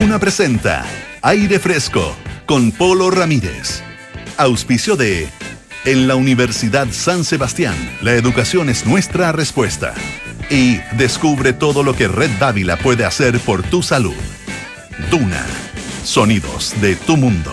[0.00, 0.86] Una presenta
[1.22, 2.14] Aire Fresco
[2.46, 3.82] con Polo Ramírez.
[4.36, 5.28] Auspicio de
[5.84, 9.94] En la Universidad San Sebastián, la educación es nuestra respuesta.
[10.50, 14.14] Y descubre todo lo que Red Dávila puede hacer por tu salud.
[15.10, 15.44] Duna.
[16.04, 17.52] Sonidos de tu mundo.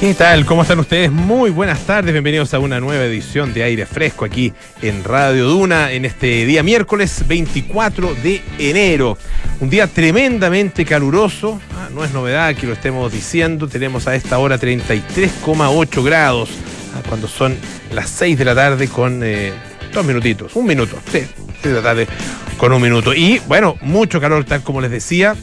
[0.00, 0.46] ¿Qué tal?
[0.46, 1.12] ¿Cómo están ustedes?
[1.12, 5.92] Muy buenas tardes, bienvenidos a una nueva edición de Aire Fresco aquí en Radio Duna
[5.92, 9.18] en este día miércoles 24 de enero.
[9.60, 14.38] Un día tremendamente caluroso, ah, no es novedad que lo estemos diciendo, tenemos a esta
[14.38, 16.48] hora 33,8 grados,
[16.96, 17.54] ah, cuando son
[17.92, 19.52] las 6 de la tarde con eh,
[19.92, 21.26] dos minutitos, un minuto, sí,
[21.60, 22.08] 6 de la tarde
[22.56, 23.12] con un minuto.
[23.12, 25.36] Y bueno, mucho calor tal como les decía,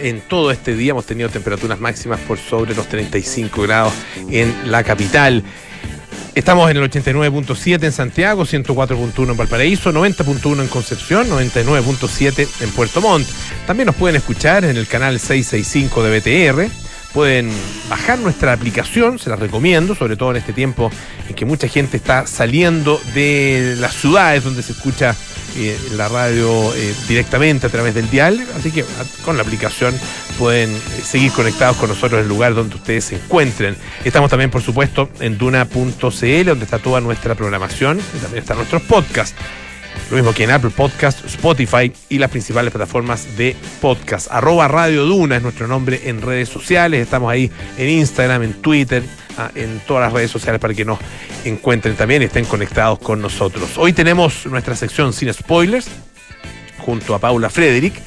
[0.00, 3.92] en todo este día hemos tenido temperaturas máximas por sobre los 35 grados
[4.30, 5.42] en la capital.
[6.34, 13.00] Estamos en el 89.7 en Santiago, 104.1 en Valparaíso, 90.1 en Concepción, 99.7 en Puerto
[13.00, 13.26] Montt.
[13.66, 16.72] También nos pueden escuchar en el canal 665 de BTR.
[17.12, 17.50] Pueden
[17.88, 20.92] bajar nuestra aplicación, se las recomiendo, sobre todo en este tiempo
[21.28, 25.16] en que mucha gente está saliendo de las ciudades donde se escucha
[25.58, 28.84] eh, la radio eh, directamente a través del dial, así que
[29.24, 29.98] con la aplicación
[30.38, 33.76] pueden eh, seguir conectados con nosotros en el lugar donde ustedes se encuentren.
[34.04, 38.82] Estamos también, por supuesto, en duna.cl, donde está toda nuestra programación y también están nuestros
[38.82, 39.36] podcasts.
[40.10, 44.28] Lo mismo que en Apple Podcast, Spotify y las principales plataformas de podcast.
[44.30, 47.02] Arroba Radio Duna es nuestro nombre en redes sociales.
[47.02, 49.02] Estamos ahí en Instagram, en Twitter,
[49.36, 50.98] ah, en todas las redes sociales para que nos
[51.44, 53.76] encuentren también y estén conectados con nosotros.
[53.76, 55.88] Hoy tenemos nuestra sección sin spoilers
[56.78, 58.00] junto a Paula Frederick.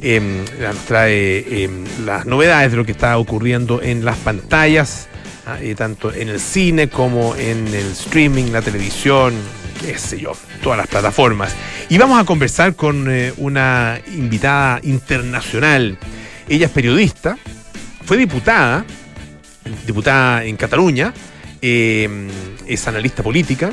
[0.00, 5.06] Em, nos trae em, las novedades de lo que está ocurriendo en las pantallas,
[5.46, 9.34] ah, eh, tanto en el cine como en el streaming, la televisión,
[9.82, 11.54] qué yo, todas las plataformas.
[11.88, 15.98] Y vamos a conversar con eh, una invitada internacional.
[16.48, 17.36] Ella es periodista,
[18.04, 18.84] fue diputada,
[19.86, 21.12] diputada en Cataluña,
[21.60, 22.28] eh,
[22.66, 23.72] es analista política,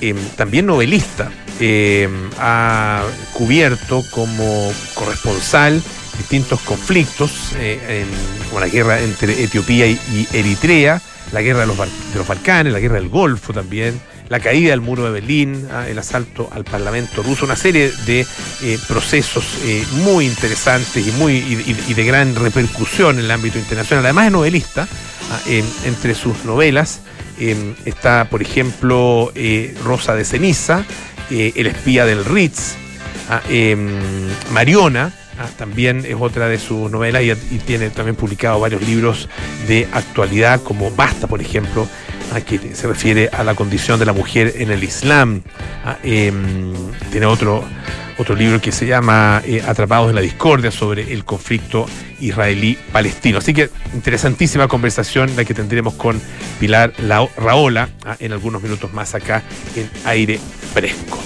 [0.00, 1.30] eh, también novelista.
[2.38, 3.04] ha
[3.34, 5.80] cubierto como corresponsal
[6.18, 7.54] distintos conflictos,
[8.48, 11.00] como la guerra entre Etiopía y, Eritrea,
[11.32, 14.00] la guerra de los, de los Balcanes, la guerra del Golfo también
[14.32, 18.26] la caída del muro de Berlín, ah, el asalto al Parlamento ruso, una serie de
[18.62, 24.06] eh, procesos eh, muy interesantes y, muy, de gran repercusión en el ámbito internacional.
[24.06, 24.88] Además es novelista,
[25.30, 25.40] ah,
[25.84, 27.02] entre sus novelas
[27.38, 30.86] em, está, por ejemplo, eh, Rosa de Ceniza,
[31.28, 32.76] El espía del Ritz,
[35.38, 39.28] ah, también es otra de sus novelas y, tiene también publicado varios libros
[39.66, 41.86] de actualidad, como Basta, por ejemplo,
[42.40, 45.42] que se refiere a la condición de la mujer en el Islam.
[45.84, 46.72] Ah, em,
[47.10, 47.62] tiene otro,
[48.18, 51.86] otro libro que se llama eh, Atrapados en la Discordia sobre el conflicto
[52.20, 53.38] israelí-palestino.
[53.38, 56.20] Así que interesantísima conversación la que tendremos con
[56.58, 56.92] Pilar
[57.36, 59.42] Raola ah, en algunos minutos más acá
[59.76, 60.40] en aire
[60.72, 61.18] fresco.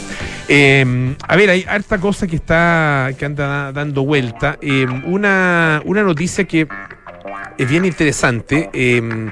[0.49, 4.59] Em, a ver, hay harta cosa que está que anda dando vuelta.
[4.61, 6.69] Em, una, una noticia que
[7.59, 8.71] es bien interesante.
[8.73, 9.31] Eh,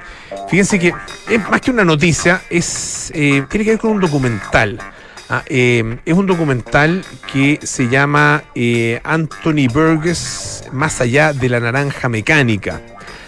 [0.49, 0.93] fíjense que
[1.29, 4.79] es más que una noticia, es eh, tiene que ver con un documental.
[5.27, 8.43] Ah, eh, es un documental que se llama
[9.03, 12.81] Anthony Burgess Más allá de la naranja mecánica,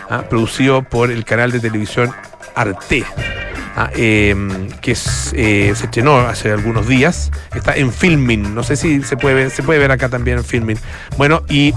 [0.09, 2.14] ah, producido por el canal de televisión
[2.54, 3.04] Arte.
[3.79, 9.35] Ah, que se estrenó hace algunos días, está en filming, no sé si se puede
[9.35, 10.77] ver, se puede ver acá también en filming.
[11.15, 11.75] Bueno, y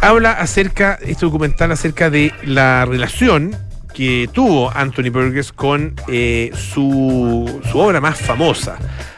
[0.00, 3.56] habla acerca, este documental acerca de la relación
[3.96, 8.76] que tuvo Anthony Burgess con eh, su, obra más famosa.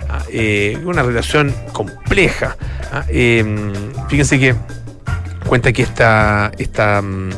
[0.09, 2.57] Ah, eh, una relación compleja.
[2.93, 3.73] Ah, em,
[4.09, 4.55] fíjense que
[5.49, 7.31] cuenta que esta, esta, mm,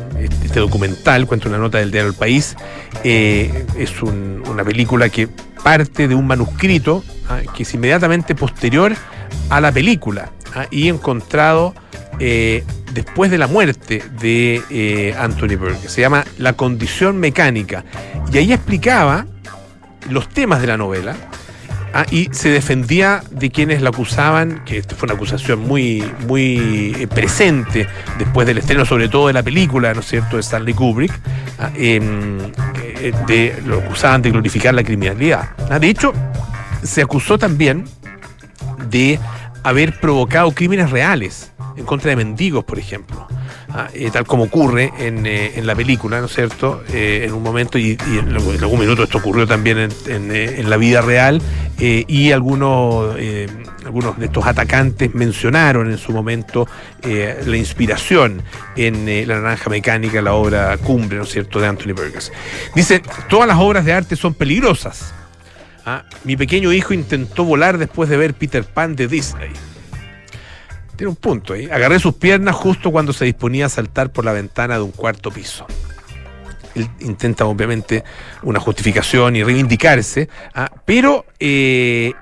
[0.44, 2.56] este documental, cuenta una nota del diario El País,
[3.04, 5.28] eh, es una película que
[5.62, 8.92] parte de un manuscrito ah, que es inmediatamente posterior
[9.48, 10.32] a la película
[10.70, 11.74] y encontrado
[12.92, 15.88] después de la muerte de eh, Anthony Burke.
[15.88, 17.84] Se llama La condición mecánica.
[18.32, 19.26] Y ahí explicaba
[20.08, 21.16] los temas de la novela.
[21.92, 27.08] Ah, y se defendía de quienes la acusaban, que fue una acusación muy, muy eh,
[27.08, 27.88] presente
[28.18, 31.12] después del estreno, sobre todo de la película, ¿no es cierto?, de Stanley Kubrick,
[31.58, 32.38] ah, em,
[33.00, 35.50] eh, de, lo acusaban de glorificar la criminalidad.
[35.68, 36.12] Ah, de hecho,
[36.84, 37.84] se acusó también
[38.88, 39.18] de
[39.64, 43.26] haber provocado crímenes reales en contra de mendigos, por ejemplo.
[43.72, 46.82] Ah, eh, tal como ocurre en, eh, en, la película, ¿no es cierto?
[46.92, 51.00] Eh, en un momento, y, en algún minuto esto ocurrió también en, en, la vida
[51.00, 51.40] real,
[51.78, 53.16] y algunos,
[53.86, 56.68] algunos de estos atacantes mencionaron en su momento
[57.02, 58.42] la inspiración
[58.76, 62.30] en La Naranja Mecánica, la obra cumbre, ¿no es cierto?, de Anthony Burgess.
[62.74, 65.14] Dice, todas las obras de arte son peligrosas.
[65.86, 69.50] Ah, mi pequeño hijo intentó volar después de ver Peter Pan de Disney.
[71.00, 71.66] Tiene un punto ahí.
[71.70, 75.30] Agarré sus piernas justo cuando se disponía a saltar por la ventana de un cuarto
[75.30, 75.64] piso.
[76.74, 78.04] Él intenta obviamente
[78.42, 82.12] una justificación y reivindicarse, ah, pero eh,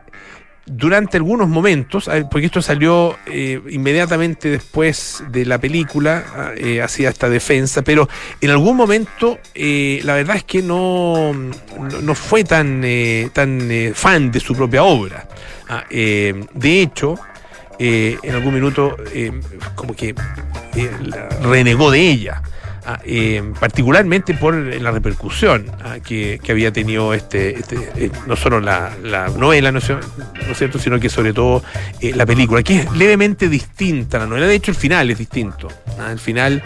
[0.64, 7.08] durante algunos momentos, porque esto salió eh, inmediatamente después de la película, ah, eh, hacía
[7.08, 8.08] esta defensa, pero
[8.40, 12.84] en algún momento la verdad es que no, no, fue tan,
[13.32, 15.26] tan fan de su propia obra.
[15.68, 17.18] Ah, de hecho,
[17.78, 18.96] en algún minuto
[19.74, 20.14] como que
[21.42, 22.42] renegó de ella.
[22.86, 28.60] Ah, eh, particularmente por la repercusión ah, que, había tenido este, este eh, no solo
[28.60, 28.94] la,
[29.36, 29.90] novela, ¿no es,
[30.54, 31.62] cierto?, sino que sobre todo
[32.00, 34.46] eh, la película, que es levemente distinta la novela.
[34.46, 35.68] De hecho, el final es distinto.
[36.10, 36.62] El final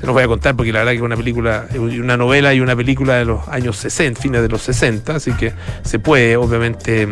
[0.00, 2.60] se nos voy a contar porque la verdad que es una película, una novela y
[2.60, 5.52] una película de los años 60, fines de los 60, así que
[5.84, 7.06] se puede obviamente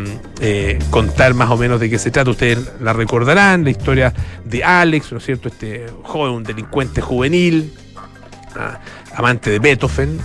[0.89, 2.31] contar más o menos de qué se trata.
[2.31, 4.13] Ustedes la recordarán, la historia
[4.43, 7.71] de Alex, ¿no es cierto?, este joven, un delincuente juvenil
[9.15, 10.19] amante de Beethoven,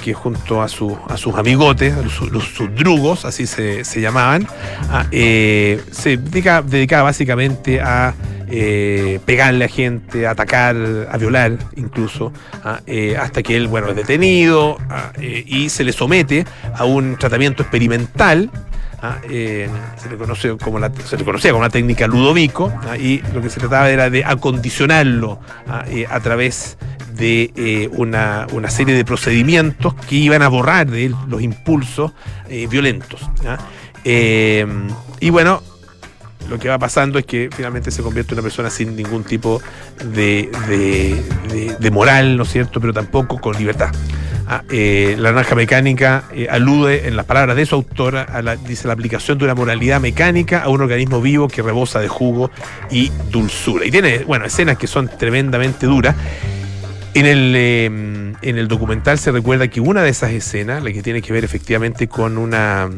[0.00, 1.94] que junto a, su, a sus amigotes,
[2.30, 4.46] los, sus drugos, así se, llamaban,
[5.10, 8.14] eh, se dedicaba, básicamente a
[8.48, 10.76] eh, pegarle a gente, a atacar,
[11.10, 12.32] a violar incluso,
[12.86, 14.78] eh, hasta que él bueno, es detenido
[15.18, 16.44] y se le somete
[16.74, 18.50] a un tratamiento experimental
[19.26, 19.68] se,
[20.08, 23.90] le conoce como se le conocía como la técnica Ludovico, y lo que se trataba
[23.90, 26.78] era de acondicionarlo a través
[27.14, 32.12] de eh, una, serie de procedimientos que iban a borrar de él los impulsos
[32.48, 33.20] eh, violentos.
[34.04, 34.66] Eh,
[35.20, 35.62] y bueno,
[36.48, 39.60] lo que va pasando es que finalmente se convierte en una persona sin ningún tipo
[40.14, 40.50] de,
[41.78, 42.80] de, moral, ¿no es cierto?
[42.80, 43.90] Pero tampoco con libertad.
[44.68, 49.38] La naranja mecánica alude en las palabras de su autora a la, dice la aplicación
[49.38, 52.50] de una moralidad mecánica a un organismo vivo que rebosa de jugo
[52.90, 53.86] y dulzura.
[53.86, 56.16] Y tiene, bueno, escenas que son tremendamente duras.
[57.14, 61.02] En el, em, en el documental se recuerda que una de esas escenas, la que
[61.02, 62.88] tiene que ver efectivamente con una,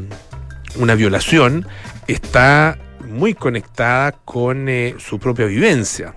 [0.76, 1.66] una violación,
[2.06, 2.78] está
[3.08, 6.14] muy conectada con eh, su propia vivencia.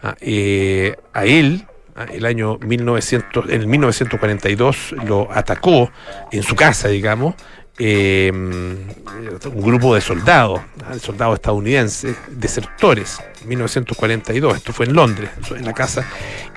[0.00, 1.66] Ah, eh, a él,
[1.96, 5.90] ah, el año 1900, en 1942 lo atacó
[6.30, 7.34] en su casa, digamos,
[7.82, 10.60] eh, un grupo de soldados,
[11.00, 16.06] soldados estadounidenses, desertores, 1942, esto fue en Londres, en la casa,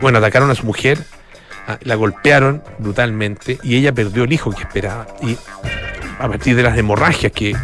[0.01, 0.99] bueno, atacaron a su mujer,
[1.65, 5.07] ah, la golpearon brutalmente y ella perdió el hijo que esperaba.
[5.21, 5.37] Y
[6.19, 7.55] a partir de las hemorragias que,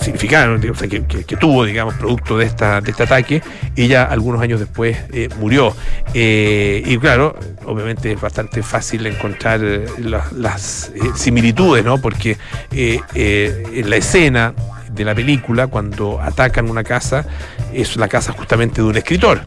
[0.00, 3.42] significaron, o sea, que, tuvo, digamos, producto de, esta, de este ataque,
[3.76, 5.74] ella algunos años después eh, murió.
[6.14, 11.98] Eh, y claro, obviamente es bastante fácil encontrar eh, las, similitudes, ¿no?
[11.98, 12.36] Porque
[12.70, 14.54] en la escena
[14.90, 17.26] de la película, cuando atacan una casa,
[17.72, 19.42] es la casa justamente de un escritor.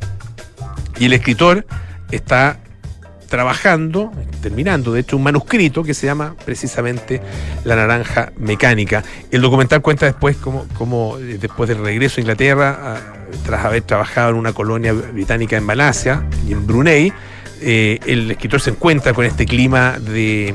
[0.99, 1.65] Y el escritor
[2.11, 2.57] está
[3.31, 4.11] trabajando,
[4.41, 7.21] terminando, de hecho, un manuscrito que se llama precisamente
[7.63, 9.03] La Naranja Mecánica.
[9.31, 12.97] El documental cuenta después cómo, eh, después del regreso a Inglaterra, ah,
[13.45, 17.13] tras haber trabajado en una colonia británica en Malasia y en Brunei,
[17.61, 20.53] eh, el escritor se encuentra con este clima de,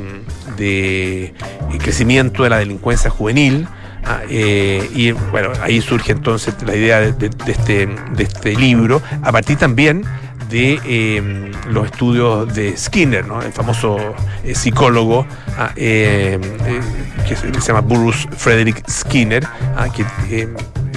[0.58, 1.32] de
[1.78, 3.66] crecimiento de la delincuencia juvenil.
[4.04, 9.32] Ah, eh, y bueno, ahí surge entonces la idea de, este, de este libro, a
[9.32, 10.04] partir también
[10.48, 13.98] de em, los estudios de Skinner, el famoso
[14.44, 15.26] eh, psicólogo
[15.58, 16.80] ah, em, eh,
[17.26, 19.44] que se, llama Bruce Frederick Skinner,
[19.76, 20.04] ah, que
[20.40, 20.54] em,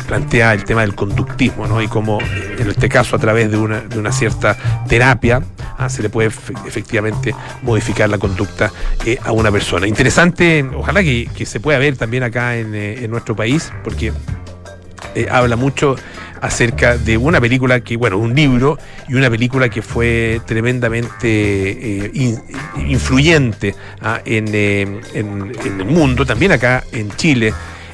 [0.07, 1.81] plantea el tema del conductismo ¿no?
[1.81, 2.19] y cómo
[2.57, 5.41] en este caso a través de una, cierta terapia
[5.77, 6.27] ah, se le puede
[6.65, 8.71] efectivamente modificar la conducta
[9.05, 9.87] eh, a una persona.
[9.87, 14.13] Interesante, ojalá que, se pueda ver también acá en nuestro país, porque
[15.31, 15.95] habla mucho
[16.41, 18.77] acerca de una película que, bueno, un libro
[19.07, 22.37] y una película que fue tremendamente eh,
[22.87, 27.53] influyente ah, eh, en, el mundo, también acá en Chile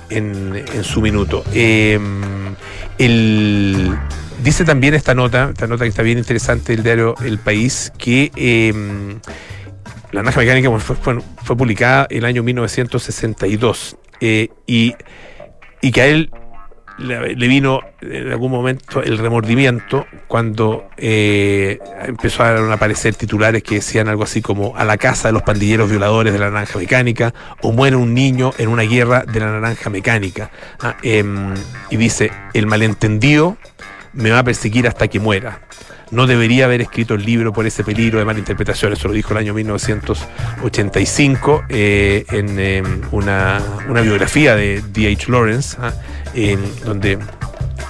[0.10, 1.44] en, su minuto.
[1.54, 2.56] Em,
[4.44, 8.32] dice también esta nota, esta nota que está bien interesante del diario El País, que
[10.16, 14.96] la Naja Mecánica fue, fue, publicada en el año 1962 eh, y,
[15.82, 16.32] y que a él
[16.98, 24.08] le, vino en algún momento el remordimiento cuando eh, empezaron a aparecer titulares que decían
[24.08, 27.72] algo así como a la casa de los pandilleros violadores de la naranja mecánica o
[27.72, 30.52] muere un niño en una guerra de la naranja mecánica.
[30.80, 31.54] Ah, em,
[31.90, 33.58] y dice, el malentendido
[34.14, 35.60] me va a perseguir hasta que muera
[36.12, 38.94] no debería haber escrito el libro por ese peligro de malinterpretación.
[38.94, 43.62] Eso lo dijo el año 1985 eh, en em, una,
[44.02, 45.32] biografía de D.H.
[45.32, 45.94] Lawrence, ¿ah?
[46.86, 47.18] donde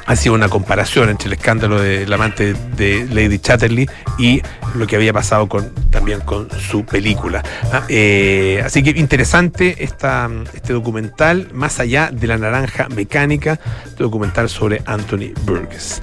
[0.06, 4.42] hacía una comparación entre el escándalo del amante de Lady Chatterley y
[4.76, 7.44] lo que había pasado con, también con su película.
[7.72, 7.84] ¿ah?
[7.90, 13.60] Eh, así que interesante esta, este documental, más allá de la naranja mecánica,
[13.98, 16.02] documental sobre Anthony Burgess.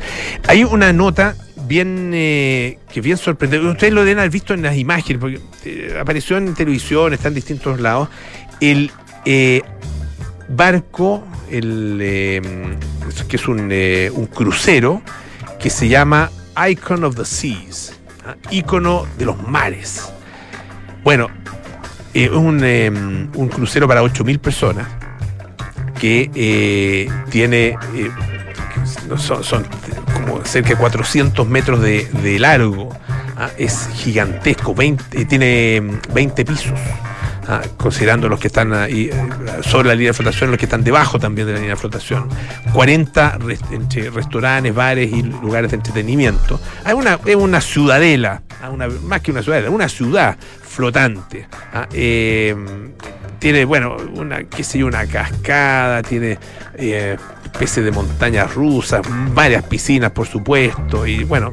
[0.48, 3.66] Hay una nota bien eh, que bien sorprendente.
[3.66, 7.34] Ustedes lo deben haber visto en las imágenes, porque eh, apareció en televisión, está en
[7.34, 8.08] distintos lados.
[8.60, 8.90] El
[9.24, 9.62] eh,
[10.48, 11.98] barco, el,
[13.28, 15.02] que es un, un, crucero,
[15.58, 16.30] que se llama
[16.68, 18.36] Icon of the Seas, ¿ah?
[18.50, 20.12] ícono de los mares.
[21.02, 21.28] Bueno,
[22.14, 24.86] es un, un, crucero para 8.000 personas
[25.98, 27.76] que tiene
[29.16, 29.64] son,
[30.12, 32.90] como cerca de 400 metros de, largo.
[33.36, 33.50] ¿ah?
[33.58, 36.78] Es gigantesco, 20, tiene 20 pisos.
[37.48, 37.62] ¿ah?
[37.76, 39.14] considerando los que están ahí, eh,
[39.62, 42.28] sobre la línea de flotación, los que están debajo también de la línea de flotación.
[42.72, 43.38] 40
[44.12, 46.60] restaurantes, bares y lugares de entretenimiento.
[46.84, 48.70] Hay una, es una ciudadela, ¿ah?
[49.04, 51.46] más que una ciudadela, una ciudad flotante.
[51.92, 52.54] Eh,
[53.38, 56.38] tiene, bueno, una, qué sé yo, una cascada, tiene
[56.74, 57.16] eh,
[57.52, 59.02] especies de montañas rusas,
[59.34, 61.52] varias piscinas, por supuesto, y bueno,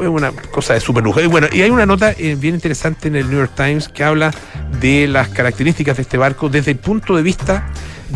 [0.00, 1.20] es una cosa de súper lujo.
[1.20, 4.04] Y bueno, y hay una nota eh, bien interesante en el New York Times que
[4.04, 4.32] habla
[4.80, 7.68] de las características de este barco desde el punto de vista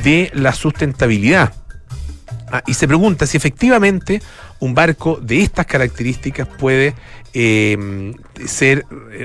[0.03, 1.53] de la sustentabilidad.
[2.53, 4.23] Ah, y se pregunta si efectivamente
[4.61, 6.95] un barco de estas características puede
[7.35, 8.15] eh,
[8.47, 8.85] ser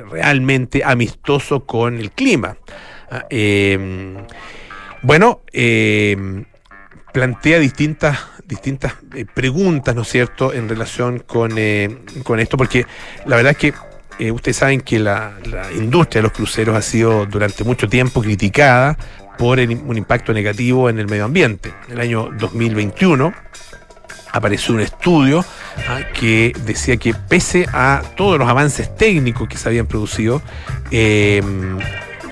[0.09, 2.57] realmente amistoso con el clima.
[3.11, 4.15] Ah, em,
[5.03, 6.45] bueno, em,
[7.11, 12.85] plantea distintas, distintas eh, preguntas, ¿no es cierto?, en relación con, eh, con esto, porque
[13.25, 13.73] la verdad es que
[14.19, 15.33] eh, ustedes saben que la,
[15.75, 18.97] industria de los cruceros ha sido durante mucho tiempo criticada
[19.37, 21.73] por un impacto negativo en el medio ambiente.
[21.87, 23.33] En el año 2021
[24.33, 25.43] apareció un estudio
[25.89, 30.41] ah, que decía que pese a todos los avances técnicos que se habían producido,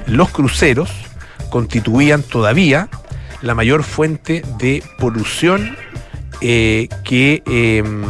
[0.05, 0.91] los cruceros
[1.50, 2.89] constituían todavía
[3.41, 5.75] la mayor fuente de polución
[6.41, 8.03] eh, que em,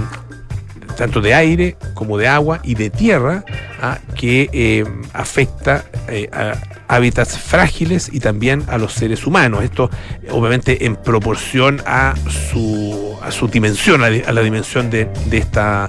[0.98, 3.44] tanto de aire como de agua y de tierra
[3.82, 6.54] ah, que em, afecta eh, a
[6.90, 9.64] hábitats frágiles y también a los seres humanos.
[9.64, 9.90] Esto
[10.32, 12.16] obviamente en proporción a
[12.52, 15.88] su, a su dimensión, a la, dimensión de, esta,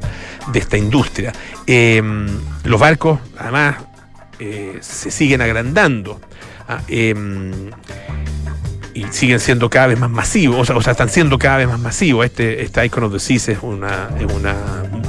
[0.53, 1.33] de esta industria.
[1.67, 2.29] Em,
[2.65, 3.77] los barcos, además,
[4.39, 6.21] eh, se siguen agrandando
[6.69, 6.81] ah,
[8.95, 12.27] y siguen siendo cada vez más masivos, o sea, están siendo cada vez más masivos.
[12.27, 14.55] Este, este Icon of the Seas es una, una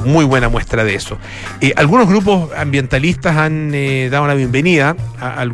[0.06, 1.18] muy buena muestra de eso.
[1.62, 5.46] Eh, algunos grupos ambientalistas han eh, dado la bienvenida, a,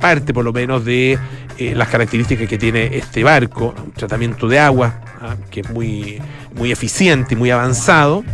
[0.00, 1.18] parte por lo menos de
[1.58, 6.18] las características que tiene este barco, un tratamiento de agua ah, que es muy,
[6.54, 8.24] muy eficiente y muy avanzado,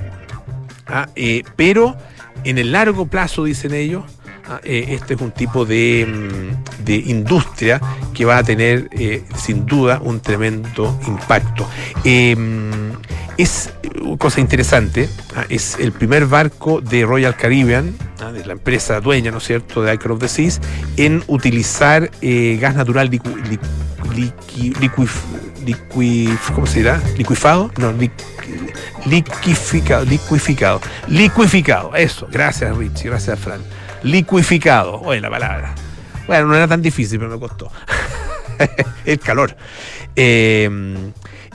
[0.87, 1.09] ah,
[1.57, 1.97] pero
[2.45, 4.05] en el largo plazo, dicen ellos,
[4.63, 7.81] eh, este es un tipo de, mm, de, industria
[8.15, 11.69] que va a tener eh, sin duda un tremendo impacto.
[12.05, 12.93] Em,
[13.37, 18.53] es una cosa interesante, ah, es el primer barco de Royal Caribbean, ah, de la
[18.53, 20.61] empresa dueña, ¿no es cierto?, de Icon of the Seas,
[20.97, 23.11] en utilizar eh, gas natural
[26.55, 27.03] ¿cómo se dirá?
[27.19, 27.71] ¿Liquifado?
[27.79, 27.93] No,
[29.05, 33.61] liquificado, liquificado, liquificado, eso, gracias Richie, gracias Fran
[34.07, 35.01] liquificado.
[35.03, 35.75] Oye, la palabra.
[36.27, 37.71] Bueno, no era tan difícil, pero me costó.
[39.05, 39.57] el calor.
[40.15, 40.71] Eh,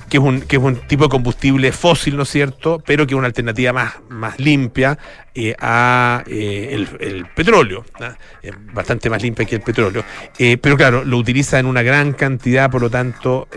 [0.10, 2.84] que es, un, que es un tipo de combustible fósil, ¿no es cierto?
[2.86, 4.98] Pero que es una alternativa más, más limpia
[5.34, 7.86] eh, a eh, el, petróleo,
[8.74, 10.03] bastante más limpia que el petróleo.
[10.62, 13.48] pero claro, lo utiliza en una gran cantidad, por lo tanto,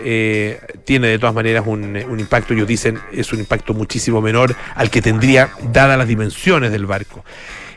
[0.85, 4.89] tiene de todas maneras un, un, impacto, ellos dicen, es un impacto muchísimo menor al
[4.89, 7.25] que tendría, dadas las dimensiones del barco.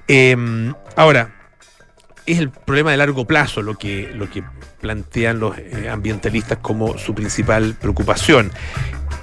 [0.08, 1.30] Em, ahora,
[2.24, 4.42] es el problema de largo plazo lo que, lo que
[4.80, 8.50] plantean los eh, ambientalistas como su principal preocupación.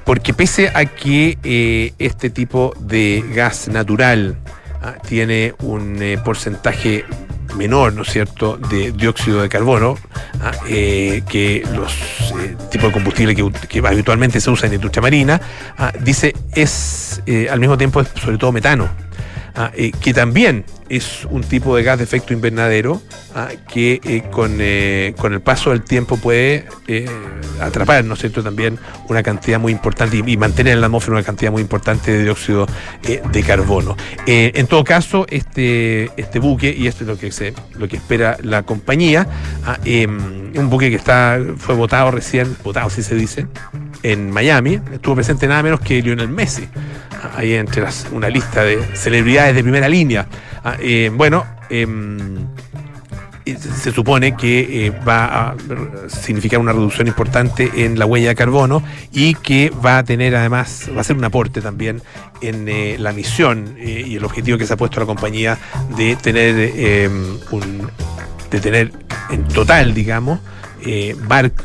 [0.03, 4.37] Porque pese a que eh, este tipo de gas natural
[4.81, 7.05] ah, tiene un eh, porcentaje
[7.57, 9.97] menor, ¿no es cierto?, de dióxido de carbono
[10.41, 11.95] ah, que los
[12.69, 15.41] tipos de combustible que, habitualmente se usan en la industria marina,
[15.77, 18.89] ah, dice es al mismo tiempo es sobre todo metano.
[19.57, 23.01] Ah, eh, que también es un tipo de gas de efecto invernadero
[23.33, 26.65] ah, que eh, con, eh, con, el paso del tiempo puede
[27.61, 31.23] atrapar, ¿no es cierto?, también una cantidad muy importante y, mantener en la atmósfera una
[31.23, 32.67] cantidad muy importante de dióxido
[33.01, 33.95] de carbono.
[34.25, 38.37] en todo caso, este, este buque, y esto es lo que, se, lo que espera
[38.43, 39.25] la compañía,
[39.65, 43.47] ah, em, un buque que está, fue votado recién, votado si se dice,
[44.05, 46.67] en Miami, estuvo presente nada menos que Lionel Messi,
[47.35, 50.27] ahí entre las, una lista de celebridades de primera línea.
[50.63, 52.45] Ah, eh, bueno, em,
[53.45, 55.55] se supone que eh, va a
[56.07, 60.87] significar una reducción importante en la huella de carbono y que va a tener además,
[60.95, 62.03] va a ser un aporte también
[62.41, 65.57] en eh, la misión y el objetivo que se ha puesto la compañía
[65.97, 67.89] de tener em, un,
[68.51, 68.91] de tener
[69.31, 70.39] en total, digamos,
[70.85, 71.15] eh,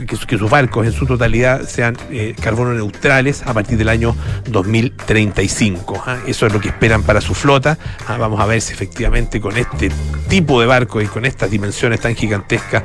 [0.06, 6.02] que, sus barcos en su totalidad sean eh, carbono neutrales a partir del año 2035.
[6.06, 6.18] ¿ah?
[6.26, 7.78] Eso es lo que esperan para su flota.
[8.06, 8.16] ¿ah?
[8.16, 9.90] Vamos a ver si efectivamente con este
[10.28, 12.82] tipo de barcos y con estas dimensiones tan gigantescas,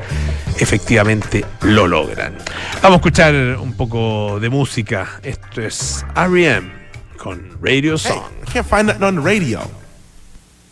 [0.59, 2.37] efectivamente lo logran.
[2.81, 5.19] Vamos a escuchar un poco de música.
[5.23, 6.69] Esto es R.E.M.
[7.17, 8.23] con Radio Song.
[8.43, 9.61] I can't find that on the radio.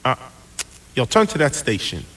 [0.03, 0.15] Uh,
[0.95, 2.12] you'll turn to that station.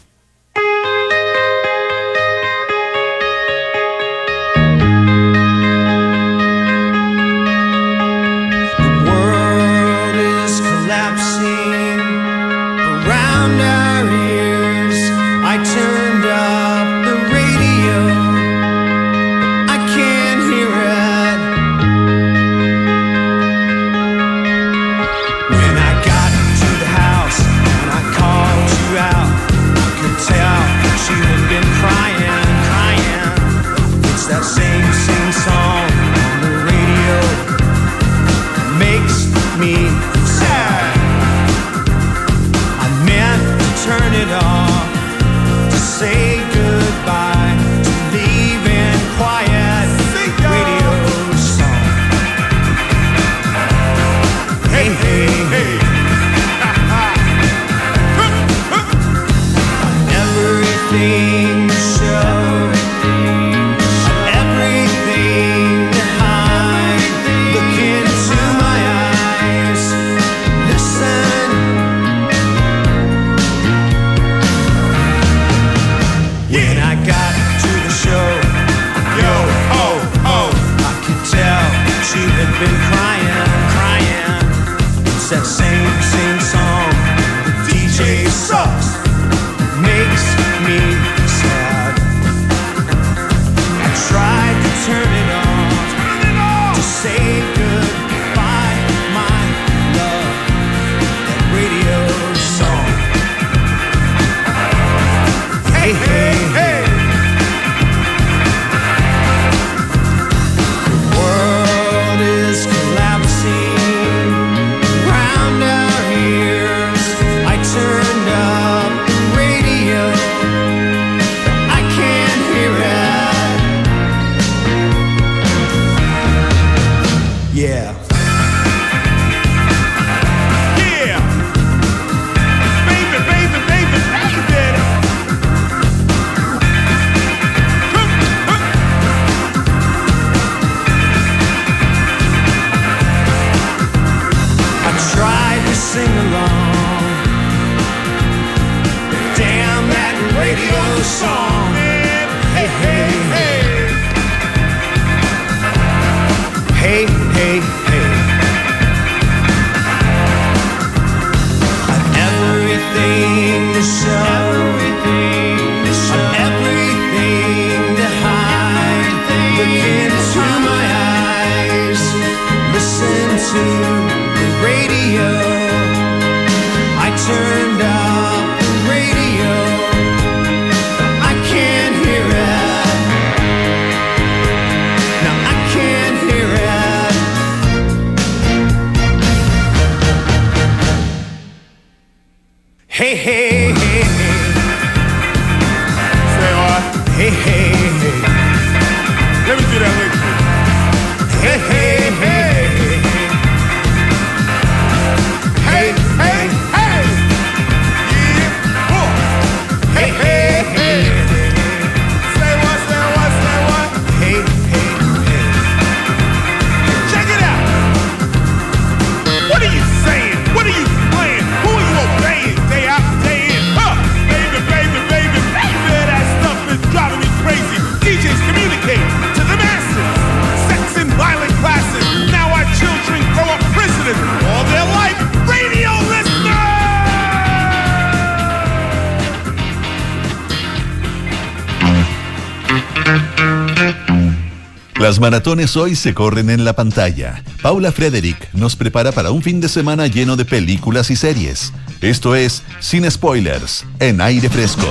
[245.07, 247.41] Las maratones hoy se corren en la pantalla.
[247.63, 251.73] Paula Frederick nos prepara para un fin de semana lleno de películas y series.
[252.01, 254.89] Esto es Sin Spoilers, en aire fresco.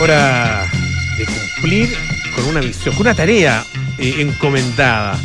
[0.00, 0.70] Hora
[1.18, 1.92] de cumplir
[2.36, 3.64] con una misión, con una tarea
[3.98, 5.18] eh, encomendada.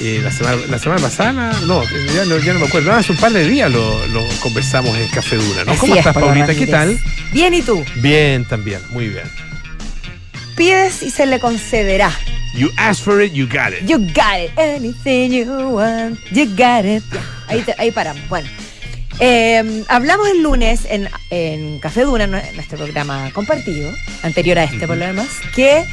[0.00, 3.18] Eh, la, semana, la semana pasada, no, ya no, ya no me acuerdo, hace un
[3.18, 5.70] par de días lo, lo conversamos en Café Duna, ¿no?
[5.70, 6.52] Así ¿Cómo es, estás, Paulita?
[6.56, 6.98] ¿Qué tal?
[7.32, 7.84] Bien, ¿y tú?
[8.02, 9.30] Bien, también, muy bien.
[10.56, 12.10] Pides y se le concederá.
[12.54, 13.82] You asked for it, you got it.
[13.88, 14.50] You got it.
[14.56, 17.02] Anything you want, you got it.
[17.12, 18.26] Ya, ahí, te- ahí paramos.
[18.28, 18.48] Bueno.
[19.20, 23.90] eh, hablamos el lunes en, en Café Duna, nue- nuestro programa compartido,
[24.22, 25.84] anterior a este por lo demás, que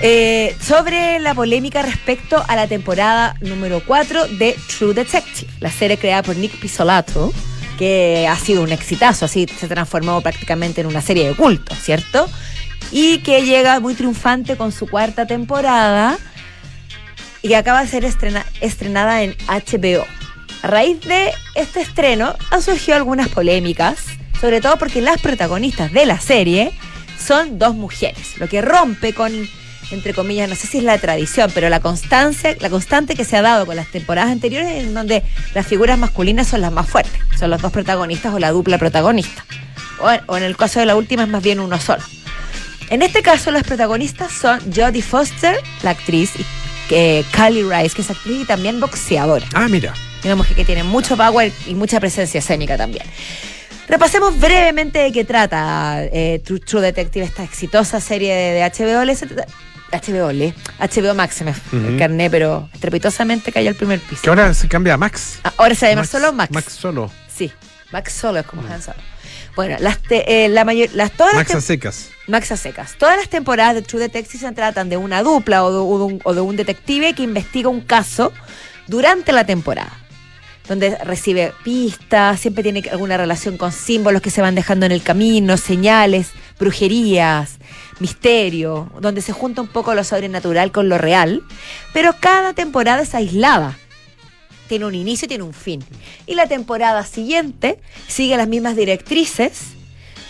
[0.00, 5.98] eh, sobre la polémica respecto a la temporada número 4 de True Detective, la serie
[5.98, 7.32] creada por Nick Pizzolato,
[7.78, 12.28] que ha sido un exitazo, así se transformó prácticamente en una serie de culto, ¿cierto?
[12.90, 16.18] Y que llega muy triunfante con su cuarta temporada
[17.40, 20.04] y que acaba de ser estrena- estrenada en HBO.
[20.62, 23.98] A raíz de este estreno han surgido algunas polémicas,
[24.40, 26.72] sobre todo porque las protagonistas de la serie
[27.18, 29.32] son dos mujeres, lo que rompe con,
[29.90, 33.36] entre comillas, no sé si es la tradición, pero la constancia, la constante que se
[33.36, 35.22] ha dado con las temporadas anteriores en donde
[35.54, 39.44] las figuras masculinas son las más fuertes, son los dos protagonistas o la dupla protagonista.
[40.00, 42.02] O, o en el caso de la última es más bien uno solo.
[42.90, 46.44] En este caso, las protagonistas son Jodie Foster, la actriz, y
[47.34, 49.46] Kylie Rice, que es actriz y también boxeadora.
[49.54, 49.94] Ah, mira.
[50.24, 53.04] Una mujer que tiene mucho power y mucha presencia escénica también.
[53.88, 59.04] Repasemos brevemente de qué trata eh, True, True Detective, esta exitosa serie de, de HBO.
[59.92, 61.98] HBO, le- HBO Max, se me el Ujú.
[61.98, 64.22] carné, pero estrepitosamente cayó al primer piso.
[64.22, 65.38] Que ahora se cambia a Max.
[65.44, 66.50] Ah, Ahora se llama solo Max.
[66.52, 67.10] Max solo.
[67.34, 67.50] Sí,
[67.90, 68.96] Max solo es como Han Solo.
[69.56, 72.94] Bueno, las, te- eh, la mayor, las todas las Max tem- a secas.
[72.98, 76.04] Todas las temporadas de True Detective se tratan de una dupla o de, o de
[76.14, 78.32] un, o de un detective que investiga un caso
[78.86, 79.92] durante la temporada.
[80.68, 85.02] Donde recibe pistas, siempre tiene alguna relación con símbolos que se van dejando en el
[85.02, 87.58] camino, señales, brujerías,
[87.98, 91.42] misterio, donde se junta un poco lo sobrenatural con lo real.
[91.92, 93.76] Pero cada temporada es aislada
[94.72, 95.84] tiene un inicio y tiene un fin.
[96.26, 99.72] Y la temporada siguiente sigue las mismas directrices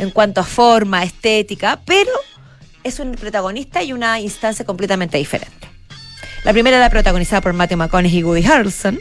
[0.01, 2.11] en cuanto a forma, estética, pero
[2.83, 5.69] es un protagonista y una instancia completamente diferente.
[6.43, 8.99] La primera era protagonizada por Matthew McConaughey y Woody Harrelson,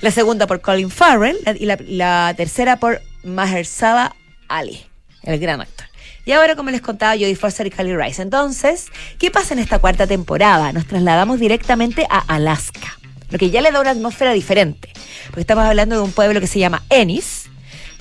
[0.00, 4.16] la segunda por Colin Farrell y la, tercera por Mahershala
[4.48, 4.84] Ali,
[5.22, 5.86] el gran actor.
[6.24, 8.20] Y ahora, como les contaba, Jodie Foster y Kylie Rice.
[8.20, 8.86] Entonces,
[9.20, 10.72] ¿qué pasa en esta cuarta temporada?
[10.72, 12.98] Nos trasladamos directamente a Alaska,
[13.30, 14.92] lo que ya le da una atmósfera diferente,
[15.26, 17.44] porque estamos hablando de un pueblo que se llama Ennis,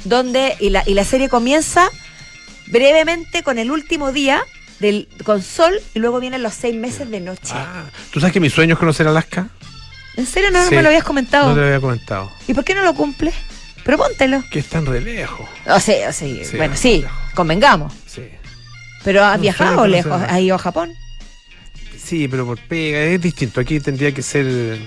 [0.03, 1.89] donde y la, y la serie comienza
[2.67, 4.41] brevemente con el último día
[4.79, 7.51] del, con sol y luego vienen los seis meses de noche.
[7.53, 9.49] Ah, ¿Tú sabes que mi sueño es conocer Alaska?
[10.15, 11.49] ¿En serio no, no me lo habías comentado?
[11.49, 12.31] No te lo había comentado.
[12.47, 13.33] ¿Y por qué no lo cumple?
[13.83, 14.43] Propóntelo.
[14.51, 15.47] Que es tan re lejos.
[15.65, 17.93] O sea, o sea, Sí, bueno, no, sí, convengamos.
[18.05, 18.23] Sí.
[19.03, 20.93] Pero has No, viajado lejos, has ido a Japón.
[22.03, 23.61] Sí, pero por pega, es distinto.
[23.61, 24.77] Aquí tendría que ser.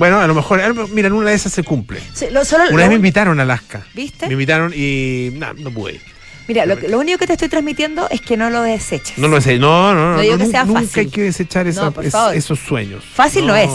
[0.00, 0.60] Bueno, a lo mejor,
[0.92, 2.00] mira, en una de esas se cumple.
[2.14, 3.86] Sí, lo- solo, Una lo vez me invitaron a Alaska.
[3.92, 4.26] ¿Viste?
[4.28, 5.28] Me invitaron y.
[5.34, 6.00] No, no pude ir.
[6.48, 9.18] Mira, lo, único que te estoy transmitiendo es que no lo deseches.
[9.18, 9.58] No lo sé.
[9.58, 10.16] No, no, no.
[10.16, 11.00] No digo que nu- sea nunca fácil.
[11.00, 13.04] hay que desechar esa- No, es- esos sueños.
[13.04, 13.68] Fácil no es.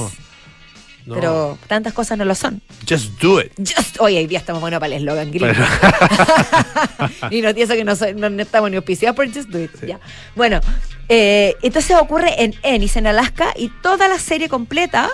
[1.05, 1.13] no.
[1.13, 2.59] Pero tantas cosas no lo son.
[2.89, 3.51] Just do it.
[3.59, 5.53] Just, hoy hoy día estamos buenos para el eslogan gringo.
[7.29, 9.71] y no pienso que no, soy- no estamos ni auspiciados por Just Do It.
[9.79, 9.85] Sí.
[9.87, 9.99] ya.
[10.35, 10.59] Bueno,
[11.07, 15.09] eh, entonces ocurre en Ennis, en Alaska, y toda la serie completa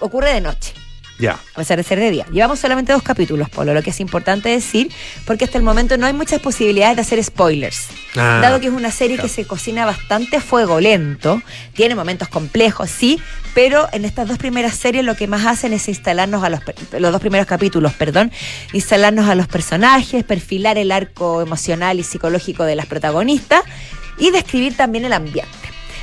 [0.00, 0.74] ocurre de noche.
[1.18, 1.32] Ya.
[1.32, 2.26] a pesar de ser de día.
[2.30, 4.92] Llevamos solamente dos capítulos, Polo, lo que es importante decir,
[5.24, 7.88] porque hasta el momento no hay muchas posibilidades de hacer spoilers.
[8.16, 9.28] Ah, Dado que es una serie claro.
[9.28, 11.40] que se cocina bastante a fuego lento,
[11.74, 13.18] tiene momentos complejos, sí,
[13.54, 16.60] pero en estas dos primeras series lo que más hacen es instalarnos a los,
[16.98, 18.30] los dos primeros capítulos, perdón,
[18.74, 23.62] instalarnos a los personajes, perfilar el arco emocional y psicológico de las protagonistas
[24.18, 25.50] y describir también el ambiente.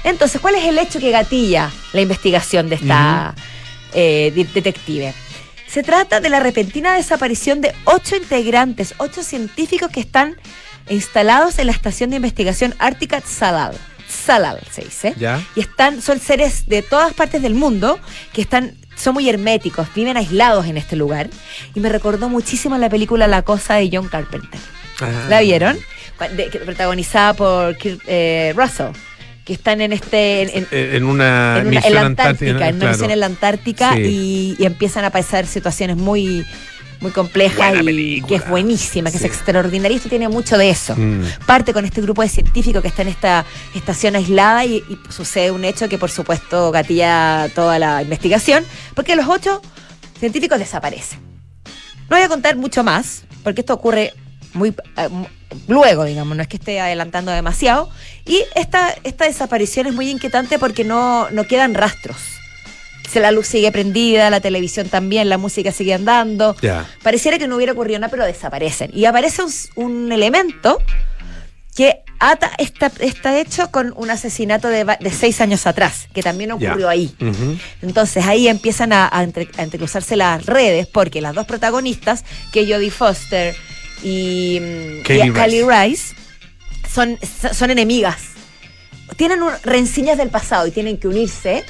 [0.03, 3.35] Entonces, ¿cuál es el hecho que gatilla la investigación de esta
[3.93, 5.13] eh, de- detective?
[5.67, 10.35] Se trata de la repentina desaparición de ocho integrantes, ocho científicos que están
[10.89, 13.75] instalados en la estación de investigación ártica Salal.
[14.07, 15.13] Salal se dice.
[15.17, 15.41] Ya.
[15.55, 17.97] Y están, son seres de todas partes del mundo
[18.33, 21.29] que están, son muy herméticos, viven aislados en este lugar.
[21.73, 24.59] Y me recordó muchísimo la película La Cosa de John Carpenter.
[25.01, 25.09] Ah.
[25.29, 25.79] ¿La vieron?
[26.35, 28.91] De- protagonizada por Kirk eh, Russell,
[29.45, 32.49] que están en este en- en- En en una, en, una- en la antártica.
[32.51, 32.91] Antártica, en una claro.
[32.93, 34.01] misión en la Antártica Sí.
[34.01, 36.45] y, y empiezan a pasar situaciones muy
[37.01, 38.27] muy compleja Buena y película.
[38.29, 39.25] que es buenísima, que Sí.
[39.25, 39.97] es extraordinaria.
[39.97, 40.95] Esto tiene mucho de eso.
[40.95, 41.23] Mm.
[41.45, 43.43] Parte con este grupo de científicos que está en esta
[43.75, 48.63] estación aislada y, y sucede un hecho que por supuesto gatilla toda la investigación,
[48.95, 49.61] porque los ocho
[50.17, 51.19] científicos desaparecen.
[52.09, 54.13] No voy a contar mucho más, porque esto ocurre
[54.53, 55.09] muy eh,
[55.67, 57.89] luego, digamos, no es que esté adelantando demasiado.
[58.25, 62.17] Y esta, esta desaparición es muy inquietante porque no, no quedan rastros.
[63.15, 66.55] La luz sigue prendida, la televisión también, la música sigue andando.
[67.03, 68.89] Pareciera que no hubiera ocurrido nada, pero desaparecen.
[68.91, 69.43] Y aparece
[69.75, 70.79] un, elemento
[71.75, 76.53] que ata está, está hecho con un asesinato de, de seis años atrás, que también
[76.53, 77.13] ocurrió ahí.
[77.83, 82.65] Entonces ahí empiezan a, a entre- a entrecruzarse las redes porque las dos protagonistas, que
[82.65, 83.55] Jodie Foster
[84.03, 86.13] y, mm, y Kaylee Kylie Rice,
[86.93, 87.17] son,
[87.53, 88.21] son enemigas.
[89.17, 91.63] Tienen un- rencillas del pasado y tienen que unirse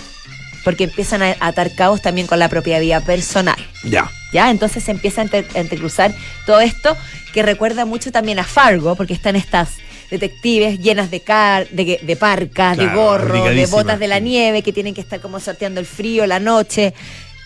[0.64, 3.58] porque empiezan a atar caos también con la propia vida personal.
[3.84, 4.10] Ya.
[4.32, 4.50] ¿Ya?
[4.50, 6.14] Entonces se empieza a entre- a entrecruzar
[6.46, 6.96] todo esto
[7.34, 9.70] que recuerda mucho también a Fargo, porque están estas
[10.10, 14.72] detectives llenas de, car de, de parcas, de gorros, de botas de la nieve, que
[14.72, 16.94] tienen que estar como sorteando el frío, la noche,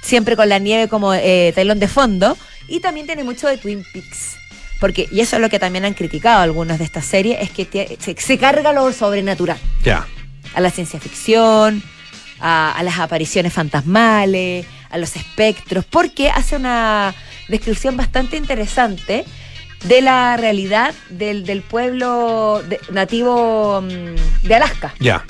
[0.02, 2.38] siempre con la nieve como eh, telón de fondo.
[2.68, 4.36] Y también tiene mucho de Twin Peaks.
[4.80, 7.98] Porque, y eso es lo que también han criticado algunos de estas series, es que
[8.00, 10.06] se, se carga lo sobrenatural Ya.
[10.54, 11.82] a la ciencia ficción,
[12.40, 17.14] a, a las apariciones fantasmales, a los espectros, porque hace una
[17.48, 19.26] descripción bastante interesante
[19.86, 25.24] de la realidad del, del pueblo de- nativo mm, de Alaska Ya.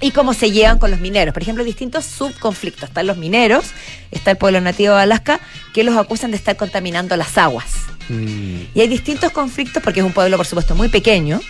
[0.00, 1.32] y cómo se llevan con los mineros.
[1.34, 2.88] Por ejemplo, distintos subconflictos.
[2.88, 3.66] Están los mineros,
[4.10, 5.40] está el pueblo nativo de Alaska,
[5.74, 7.66] que los acusan de estar contaminando las aguas.
[8.10, 8.62] Mm.
[8.74, 11.40] Y hay distintos conflictos porque es un pueblo, por supuesto, muy pequeño,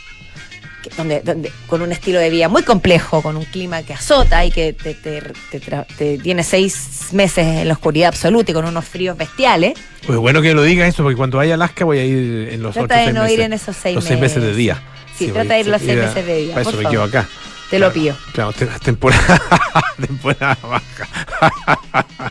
[0.83, 4.45] que- donde, donde- con un estilo de vida muy complejo, con un clima que azota
[4.45, 5.61] y que te, te- te
[5.97, 9.75] te tiene seis meses en la oscuridad absoluta y con unos fríos bestiales.
[10.07, 12.63] Pues bueno que lo diga eso, porque cuando vaya a Alaska voy a ir en
[12.63, 13.39] los Trata otros de no meses.
[13.39, 14.57] ir en esos seis los seis meses de meses.
[14.57, 14.83] día.
[15.17, 17.03] Sí, voy trata de ir los seis meses de día, Para eso por me quedo
[17.03, 17.29] acá.
[17.71, 18.17] Te lo Claro, pido.
[18.33, 19.43] Claro, te- temporada,
[20.01, 22.31] temporada baja.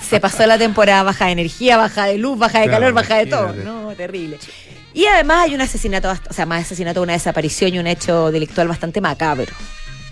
[0.00, 3.16] Se pasó la temporada baja de energía, baja de luz, baja de Claro, calor, baja
[3.16, 3.52] de todo.
[3.64, 4.38] No, terrible.
[4.94, 8.68] Y además hay un asesinato, o sea, más asesinato, una desaparición y un hecho delictual
[8.68, 9.52] bastante macabro.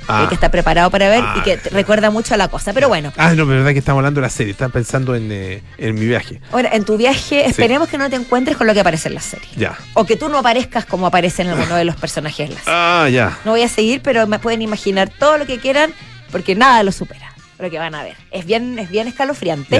[0.09, 0.21] Ah.
[0.21, 1.69] Hay que estar preparado para ver y que Ah.
[1.73, 2.73] recuerda mucho a la cosa.
[2.73, 4.53] Pero bueno, Ah, no, pero verdad que estamos hablando de la serie.
[4.53, 6.41] Estaba pensando en, eh, en mi viaje.
[6.53, 9.21] Ahora, en tu viaje, esperemos que no te encuentres con lo que aparece en la
[9.21, 9.49] serie.
[9.57, 9.77] Ya.
[9.95, 12.73] O que tú no aparezcas como aparecen algunos de los personajes la serie.
[12.73, 13.37] Ah, ya.
[13.45, 15.93] No voy a seguir, pero me pueden imaginar todo lo que quieran,
[16.31, 18.17] porque nada lo supera lo que van a ver.
[18.31, 19.77] Es bien, es bien escalofriante.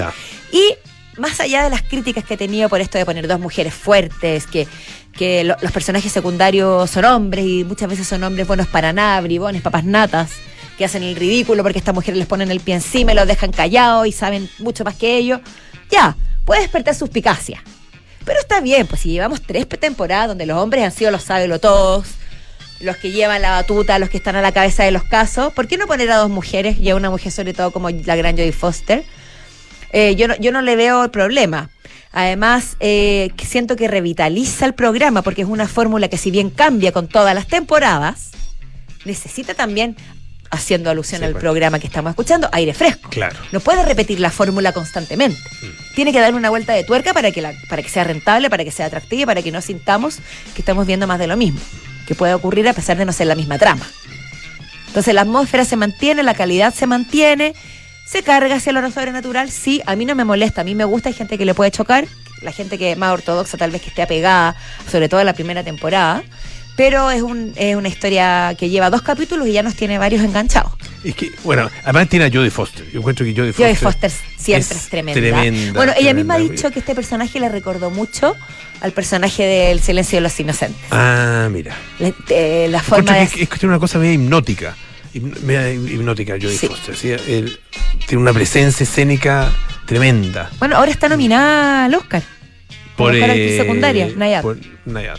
[0.51, 0.75] Y
[1.19, 4.45] más allá de las críticas que he tenido por esto de poner dos mujeres fuertes,
[4.47, 4.67] que,
[5.13, 9.19] que lo- los personajes secundarios son hombres y muchas veces son hombres buenos para nada,
[9.21, 10.31] bribones, papas natas,
[10.77, 13.51] que hacen el ridículo porque estas mujeres les ponen el pie encima y los dejan
[13.51, 15.41] callados y saben mucho más que ellos.
[15.89, 17.63] Ya, puede despertar suspicacia.
[18.23, 21.59] Pero está bien, pues si llevamos tres temporadas donde los hombres han sido los sábelo
[21.59, 22.05] todos,
[22.79, 25.67] los que llevan la batuta, los que están a la cabeza de los casos, ¿por
[25.67, 28.35] qué no poner a dos mujeres y a una mujer sobre todo como la gran
[28.35, 29.03] Jodie Foster?
[29.91, 31.69] Eh, yo, no, yo no le veo el problema.
[32.11, 36.91] Además, eh, siento que revitaliza el programa porque es una fórmula que si bien cambia
[36.91, 38.31] con todas las temporadas,
[39.05, 39.95] necesita también,
[40.49, 41.41] haciendo alusión Sí, al pues.
[41.41, 43.09] programa que estamos escuchando, aire fresco.
[43.09, 43.37] Claro.
[43.51, 45.39] No puede repetir la fórmula constantemente.
[45.95, 48.63] Tiene que dar una vuelta de tuerca para que, la, para que sea rentable, para
[48.63, 50.19] que sea atractiva para que no sintamos
[50.55, 51.59] que estamos viendo más de lo mismo,
[52.07, 53.85] que puede ocurrir a pesar de no ser la misma trama.
[54.87, 57.53] Entonces la atmósfera se mantiene, la calidad se mantiene,
[58.07, 61.09] se carga hacia lo sobrenatural, sí, a mí no me molesta, a mí me gusta,
[61.09, 62.07] hay gente que le puede chocar,
[62.41, 64.55] la gente que es más ortodoxa tal vez que esté apegada,
[64.89, 66.23] sobre todo a la primera temporada,
[66.77, 70.23] pero es, un, es una historia que lleva dos capítulos y ya nos tiene varios
[70.23, 70.71] enganchados.
[71.09, 72.85] Es que, bueno, además tiene a Jodie Foster.
[72.91, 73.65] Yo encuentro que Jodie Foster.
[73.65, 75.21] Jodie Foster siempre es, tremenda.
[75.21, 78.35] tremenda, Bueno, ella misma ha dicho que este personaje le recordó mucho
[78.81, 80.81] al personaje del Silencio de los Inocentes.
[80.91, 81.75] Ah, mira.
[81.99, 83.27] Eh, la Encuentro forma de...
[83.29, 84.75] que, es que tiene una cosa media hipnótica.
[85.13, 86.67] Hipn- Media hipnótica Jodie Sí.
[86.67, 86.95] Foster.
[86.95, 87.09] ¿sí?
[87.11, 87.57] Él
[88.05, 89.49] tiene una presencia escénica
[89.85, 90.51] tremenda.
[90.59, 92.21] Bueno, ahora está nominada al Oscar.
[92.97, 94.41] Por actriz eh, secundaria, Nayad.
[94.41, 95.17] por Nayad.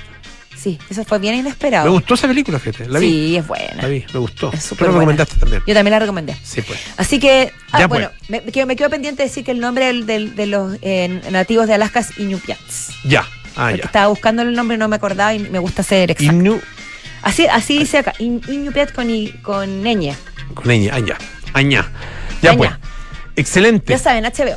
[0.68, 1.90] Sí, eso fue bien Me inesperado.
[1.92, 2.88] gustó esa película, fíjate.
[2.88, 3.09] La vi.
[3.09, 3.83] Sí, es buena.
[3.83, 4.50] La vi, me gustó.
[4.52, 5.62] Es Tú la recomendaste también.
[5.66, 6.37] Yo también la recomendé.
[6.42, 6.78] Sí, pues.
[6.96, 9.61] Así que, ah, Ya, bueno, me, me quedo, me quedo pendiente de decir que el
[9.61, 12.90] nombre del- del- de los eh, nativos de Alaska es Iñupiats.
[13.04, 13.22] Ya.
[13.57, 13.85] Ah, Porque ya.
[13.87, 16.33] estaba buscando el nombre y no me acordaba y me gusta ser exacto.
[16.35, 16.61] Inu
[17.22, 20.14] Así, así dice acá, In- Iñupiat con, i- con ñ.
[20.54, 20.94] con ella.
[20.94, 21.16] Aña.
[21.54, 21.90] Aña.
[22.42, 22.59] Ya Aña.
[22.59, 22.70] pues.
[23.37, 23.92] Excelente.
[23.92, 24.57] Ya saben, HBO.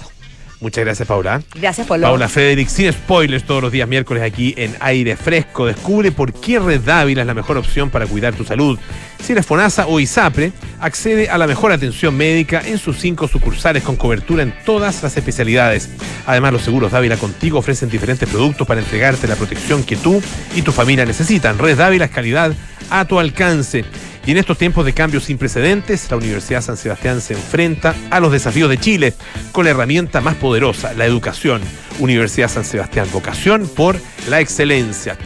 [0.62, 1.42] Muchas gracias, Paula.
[1.56, 2.06] Gracias, Polo.
[2.06, 5.66] Paula Frederick, sin spoilers, todos los días miércoles aquí en Aire Fresco.
[5.66, 8.78] Descubre por qué Red Dávila es la mejor opción para cuidar tu salud.
[9.24, 13.82] Si eres FONASA o ISAPRE, accede a la mejor atención médica en sus cinco sucursales
[13.82, 15.90] con cobertura en todas las especialidades.
[16.28, 20.22] Además, los seguros Dávila contigo ofrecen diferentes productos para entregarte la protección que tú
[20.56, 21.58] y tu familia necesitan.
[21.58, 22.54] Red Dávila es calidad
[22.92, 23.84] a tu alcance.
[24.26, 28.20] Y en estos tiempos de cambios sin precedentes, la Universidad San Sebastián se enfrenta a
[28.20, 29.14] los desafíos de Chile
[29.52, 31.62] con la herramienta más poderosa, la educación.
[32.00, 35.18] Universidad San Sebastián, vocación por la excelencia.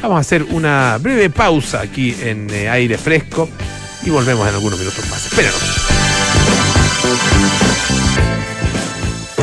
[0.00, 3.48] Vamos a hacer una breve pausa aquí en eh, aire fresco
[4.04, 5.26] y volvemos en algunos minutos más.
[5.26, 5.60] Espéranos.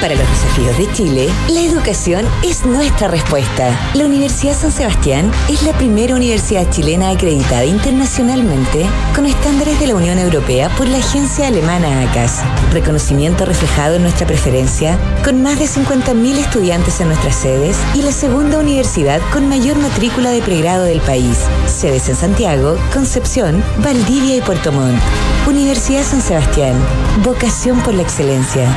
[0.00, 3.76] Para los desafíos de Chile, la educación es nuestra respuesta.
[3.94, 9.96] La Universidad San Sebastián es la primera universidad chilena acreditada internacionalmente con estándares de la
[9.96, 12.44] Unión Europea por la agencia alemana ACAS.
[12.72, 18.12] Reconocimiento reflejado en nuestra preferencia, con más de 50.000 estudiantes en nuestras sedes y la
[18.12, 21.40] segunda universidad con mayor matrícula de pregrado del país.
[21.66, 25.00] Sedes en Santiago, Concepción, Valdivia y Puerto Montt.
[25.48, 26.76] Universidad San Sebastián.
[27.24, 28.68] Vocación por la excelencia.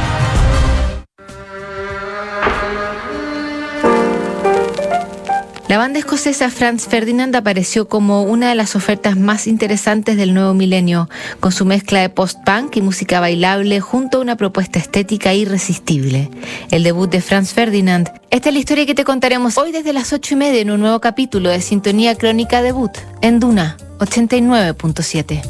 [5.72, 10.54] La banda escocesa Franz Ferdinand apareció como una de las ofertas más interesantes del nuevo
[10.54, 11.08] milenio,
[11.40, 16.30] con su mezcla de post-punk y música bailable junto a una propuesta estética irresistible.
[16.72, 18.12] El debut de Franz Ferdinand.
[18.32, 20.82] Esta es la historia que te contaremos hoy desde las ocho y media en un
[20.82, 25.42] nuevo capítulo de Sintonía Crónica Debut en Duna 89.7.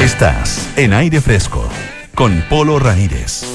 [0.00, 1.66] Estás en aire fresco
[2.14, 3.46] con Polo Ramírez.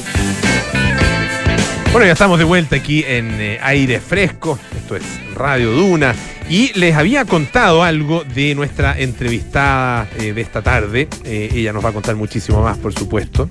[1.93, 4.58] Bueno, ya estamos de vuelta aquí en eh, aire fresco.
[4.75, 5.03] Esto es
[5.36, 6.15] Radio Duna.
[6.49, 11.08] Y les había contado algo de nuestra entrevistada eh, de esta tarde.
[11.23, 13.47] Eh, ella nos va a contar muchísimo más, por supuesto.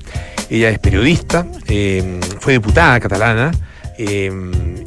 [0.51, 3.53] Ella es periodista, eh, fue diputada catalana.
[3.99, 4.31] Eh,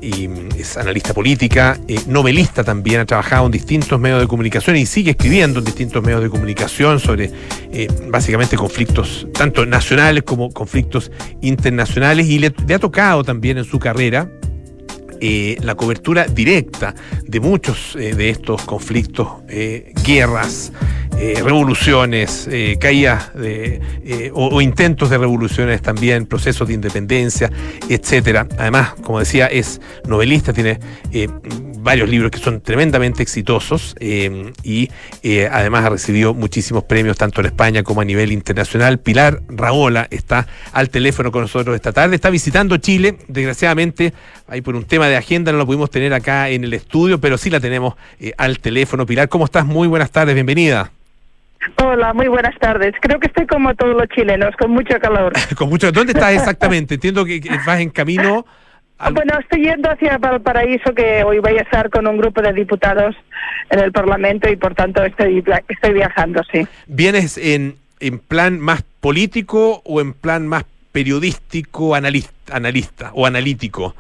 [0.02, 4.86] y es analista política, eh, novelista también, ha trabajado en distintos medios de comunicación y
[4.86, 7.32] sigue escribiendo en distintos medios de comunicación sobre
[7.72, 13.80] eh, básicamente conflictos tanto nacionales como conflictos internacionales y le, ha tocado también en su
[13.80, 14.30] carrera
[15.22, 19.28] eh, la cobertura directa de muchos de estos conflictos,
[20.04, 20.72] guerras,
[21.18, 27.50] eh, revoluciones, eh, caídas de, eh, o, intentos de revoluciones también, procesos de independencia,
[27.88, 28.46] etcétera.
[28.58, 30.78] Además, como decía, es novelista, tiene
[31.80, 34.90] varios libros que son tremendamente exitosos y
[35.52, 39.00] además ha recibido muchísimos premios tanto en España como a nivel internacional.
[39.00, 44.14] Pilar Raola está al teléfono con nosotros esta tarde, está visitando Chile, desgraciadamente,
[44.48, 47.38] ahí por un tema de agenda no lo pudimos tener acá en el estudio, pero
[47.38, 47.94] sí la tenemos
[48.38, 49.06] al teléfono.
[49.06, 49.66] Pilar, ¿cómo estás?
[49.66, 50.95] Muy buenas tardes, bienvenida.
[51.82, 52.94] Hola, muy buenas tardes.
[53.02, 55.34] Creo que estoy como todos los chilenos, con mucho calor.
[55.58, 56.96] con mucho, ¿Dónde estás exactamente?
[56.96, 58.46] Entiendo que, que vas en camino.
[58.98, 62.54] al- Bueno, estoy yendo hacia Valparaíso, que hoy voy a estar con un grupo de
[62.54, 63.16] diputados
[63.70, 66.68] en el Parlamento y por tanto estoy, estoy viajando, sí.
[66.88, 73.96] ¿Vienes en, en plan más político o en plan más periodístico, analista, analista o analítico?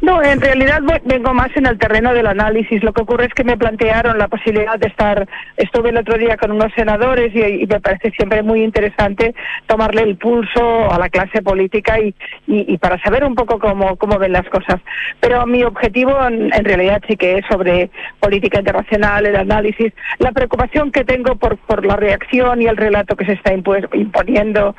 [0.00, 2.82] No, en realidad vengo más en el terreno del análisis.
[2.82, 6.36] Lo que ocurre es que me plantearon la posibilidad de estar, estuve el otro día
[6.36, 9.34] con unos senadores y, me parece siempre muy interesante
[9.66, 12.14] tomarle el pulso a la clase política y,
[12.46, 14.80] y- para saber un poco cómo, cómo ven las cosas.
[15.20, 17.90] Pero mi objetivo en, realidad sí que es sobre
[18.20, 23.16] política internacional, el análisis, la preocupación que tengo por, por la reacción y el relato
[23.16, 24.74] que se está imponiendo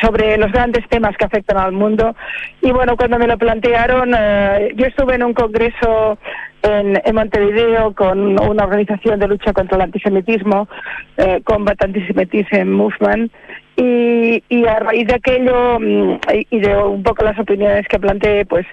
[0.00, 2.16] sobre los grandes temas que afectan al mundo.
[2.62, 4.35] Y bueno, cuando me lo plantearon, eh,
[4.74, 6.18] yo estuve en un congreso
[6.62, 10.68] en, en Montevideo con una organización de lucha contra el antisemitismo,
[11.16, 13.32] eh, Combat Antisemitism Movement,
[13.76, 16.18] y, y a raíz de aquello mm,
[16.50, 18.66] y- de un poco las opiniones que planteé, pues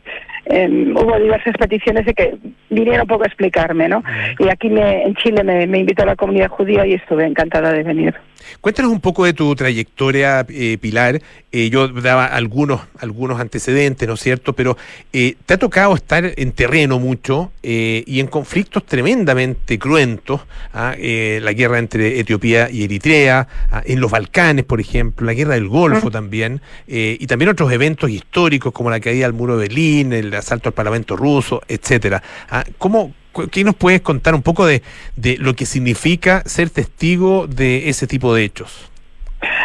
[0.45, 2.35] em, hubo diversas peticiones de que
[2.69, 4.03] viniera un poco a explicarme, ¿no?
[4.39, 7.83] Y aquí me, en Chile me, me invitó la comunidad judía y estuve encantada de
[7.83, 8.13] venir.
[8.59, 11.19] Cuéntanos un poco de tu trayectoria, eh, Pilar.
[11.51, 14.53] Eh, yo daba algunos, algunos antecedentes, ¿no es cierto?
[14.53, 14.75] Pero
[15.13, 20.41] eh, te ha tocado estar en terreno mucho eh, y en conflictos tremendamente cruentos.
[20.73, 20.93] ¿ah?
[20.97, 23.81] Eh, la guerra entre Etiopía y Eritrea, ¿ah?
[23.85, 27.71] en los Balcanes, por ejemplo ejemplo, la guerra del Golfo también, eh, y también otros
[27.71, 32.21] eventos históricos como la caída del muro de Berlín, el asalto al Parlamento ruso, etcétera.
[32.49, 33.13] Ah, ¿Cómo,
[33.51, 34.83] ¿Qué nos puedes contar un poco de,
[35.15, 38.92] de lo que significa ser testigo de ese tipo de hechos?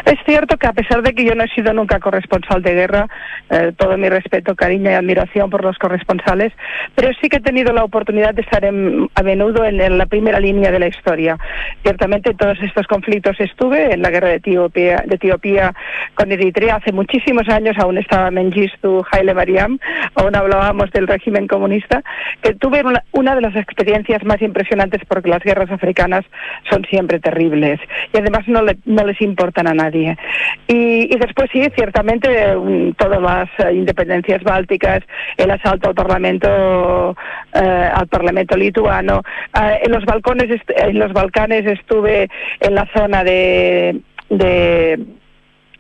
[0.05, 3.09] Es cierto que a pesar de que yo no he sido nunca corresponsal de guerra,
[3.51, 6.53] eh, todo mi respeto, cariño y admiración por los corresponsales,
[6.95, 10.71] pero sí que he tenido la oportunidad de estar a menudo en, la primera línea
[10.71, 11.37] de la historia.
[11.83, 15.75] Ciertamente todos estos conflictos estuve en la guerra de Etiopía, de Etiopía
[16.15, 19.79] con Eritrea hace muchísimos años, aún estaba Mengistu Haile Mariam,
[20.15, 22.03] aún hablábamos del régimen comunista,
[22.43, 26.25] que tuve una, de las experiencias más impresionantes porque las guerras africanas
[26.71, 27.81] son siempre terribles
[28.13, 30.17] y además no, no les importan a nadie.
[30.67, 32.29] Y, después sí, ciertamente,
[32.97, 35.01] todas las eh, independencias bálticas,
[35.37, 37.17] el asalto al Parlamento,
[37.55, 39.23] eh, al Parlamento lituano,
[39.61, 42.29] eh, en los balcones, en los Balcanes estuve
[42.61, 44.01] en la zona de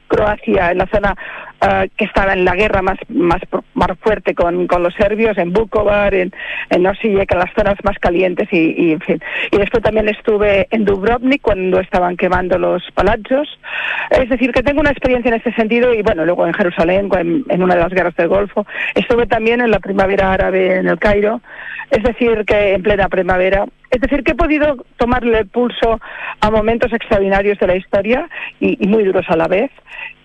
[0.08, 1.14] Croacia, en la zona
[1.60, 3.40] eh, que estaba en la guerra más más,
[3.74, 6.32] más fuerte con, con los serbios, en Bukovar, en,
[6.70, 9.20] en Osijek, en las zonas más calientes y, y, en fin.
[9.50, 13.48] Y después también estuve en Dubrovnik cuando estaban quemando los palacios.
[14.10, 17.44] Es decir, que tengo una experiencia en este sentido y bueno, luego en Jerusalén, en,
[17.48, 18.66] en una de las guerras del Golfo.
[18.94, 21.40] Estuve también en la primavera árabe en el Cairo.
[21.90, 26.00] Es decir, que en plena primavera es decir, que he podido tomarle el pulso
[26.40, 28.28] a momentos extraordinarios de la historia
[28.60, 29.70] y, muy duros a la vez.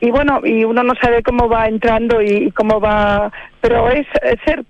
[0.01, 4.05] Y bueno, y uno no sabe cómo va entrando y, cómo va, pero es,
[4.45, 4.65] ser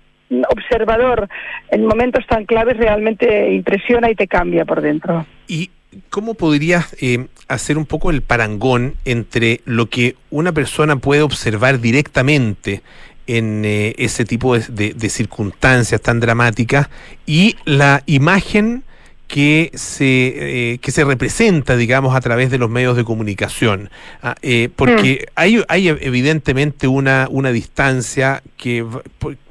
[0.48, 1.28] observador
[1.70, 5.26] en momentos tan claves realmente impresiona y te cambia por dentro.
[5.46, 5.70] ¿Y
[6.10, 11.80] cómo podrías eh, hacer un poco el parangón entre lo que una persona puede observar
[11.80, 12.82] directamente
[13.26, 16.88] en eh, ese tipo de, circunstancias tan dramáticas
[17.26, 18.84] y la imagen
[19.26, 23.90] que se, eh, que se representa, digamos, a través de los medios de comunicación.
[24.22, 25.32] Ah, eh, porque mm.
[25.34, 28.84] hay, hay evidentemente una, una distancia que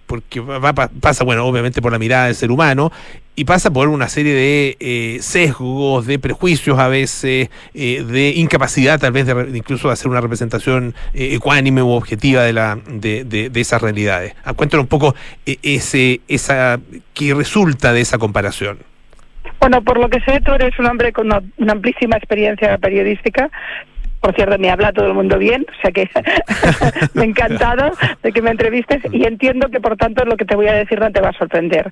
[0.06, 2.92] porque va, pasa, bueno, obviamente por la mirada del ser humano
[3.36, 9.00] y pasa por una serie de eh, sesgos, de prejuicios a veces, eh, de incapacidad
[9.00, 13.24] tal vez de, incluso de hacer una representación eh, ecuánime u objetiva de, la, de,
[13.24, 14.36] de, esas realidades.
[14.44, 16.80] Ah, cuéntanos un poco ese, esa,
[17.14, 18.78] qué resulta de esa comparación.
[19.60, 23.50] Bueno, por lo que sé, tú eres un hombre con una amplísima experiencia periodística
[24.24, 26.10] por cierto, me habla todo el mundo bien, o sea que
[27.14, 27.92] me ha encantado
[28.24, 30.98] de que me entrevistes y entiendo que por tanto lo que te voy a decir
[31.02, 31.92] no te va a sorprender.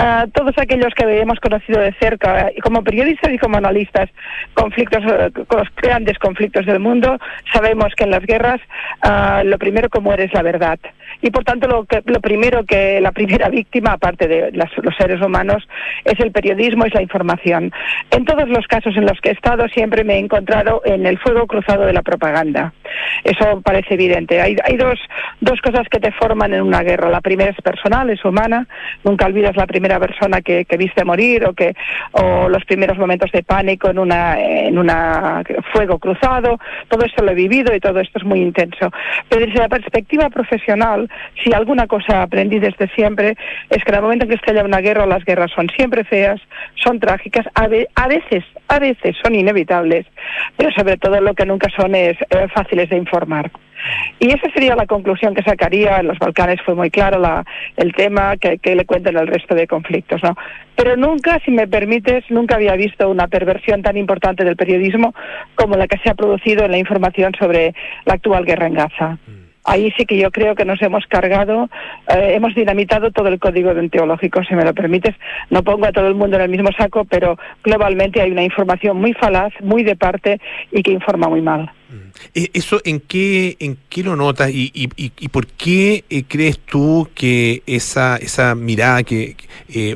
[0.00, 4.08] Uh, todos aquellos que hemos conocido de cerca, como periodistas y como analistas,
[4.54, 7.18] conflictos, eh, los grandes conflictos del mundo,
[7.52, 8.60] sabemos que en las guerras
[9.04, 10.78] uh, lo primero como eres la verdad
[11.22, 15.20] y por tanto lo, que, lo primero que la primera víctima, aparte de los seres
[15.20, 15.66] humanos,
[16.04, 17.72] es el periodismo, es la información.
[18.10, 21.18] En todos los casos en los que he estado siempre me he encontrado en el
[21.18, 22.72] fuego cruzado de la propaganda.
[23.24, 24.40] Eso parece evidente.
[24.40, 24.98] Hay, hay dos,
[25.40, 27.10] dos cosas que te forman en una guerra.
[27.10, 28.66] La primera es personal, es humana.
[29.04, 31.74] Nunca olvidas la primera persona que, que viste morir o que
[32.12, 35.42] o los primeros momentos de pánico en una en una
[35.72, 36.58] fuego cruzado.
[36.88, 38.90] Todo esto lo he vivido y todo esto es muy intenso.
[39.28, 41.05] Pero desde la perspectiva profesional
[41.42, 43.36] si alguna cosa aprendí desde siempre,
[43.70, 46.40] es que en el momento en que estalla una guerra, las guerras son siempre feas,
[46.74, 50.06] son trágicas, a, veces, a veces son inevitables,
[50.56, 53.50] pero sobre todo lo que nunca son es eh, fáciles de informar.
[54.18, 55.98] Y esa sería la conclusión que sacaría.
[55.98, 57.44] En los Balcanes fue muy claro la,
[57.76, 60.22] el tema que, le cuentan el resto de conflictos.
[60.22, 60.36] ¿no?
[60.74, 65.14] Pero nunca, si me permites, nunca había visto una perversión tan importante del periodismo
[65.54, 69.18] como la que se ha producido en la información sobre la actual guerra en Gaza.
[69.26, 71.68] Mm ahí sí que yo creo que nos hemos cargado,
[72.08, 75.14] eh, hemos dinamitado todo el código deontológico, si me lo permites.
[75.50, 78.96] No pongo a todo el mundo en el mismo saco, pero globalmente hay una información
[78.96, 80.40] muy falaz, muy de parte
[80.72, 81.70] y que informa muy mal.
[81.90, 81.94] Mm.
[82.34, 84.88] Eh, ¿Eso en qué, en qué lo notas y,
[85.28, 89.36] por qué eh, crees tú que esa, esa mirada que,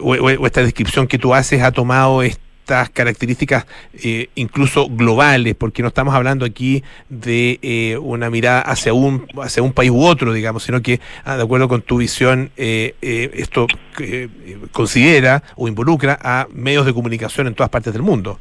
[0.00, 2.49] o, o, esta descripción que tú haces ha tomado este
[2.90, 3.66] características
[4.02, 9.62] eh, incluso globales, porque no estamos hablando aquí de eh, una mirada hacia un, hacia
[9.62, 12.94] un país u otro, digamos, sino que, ah, de acuerdo con tu visión, eh,
[13.34, 13.66] esto
[14.72, 18.38] considera o involucra a medios de comunicación en todas partes del mundo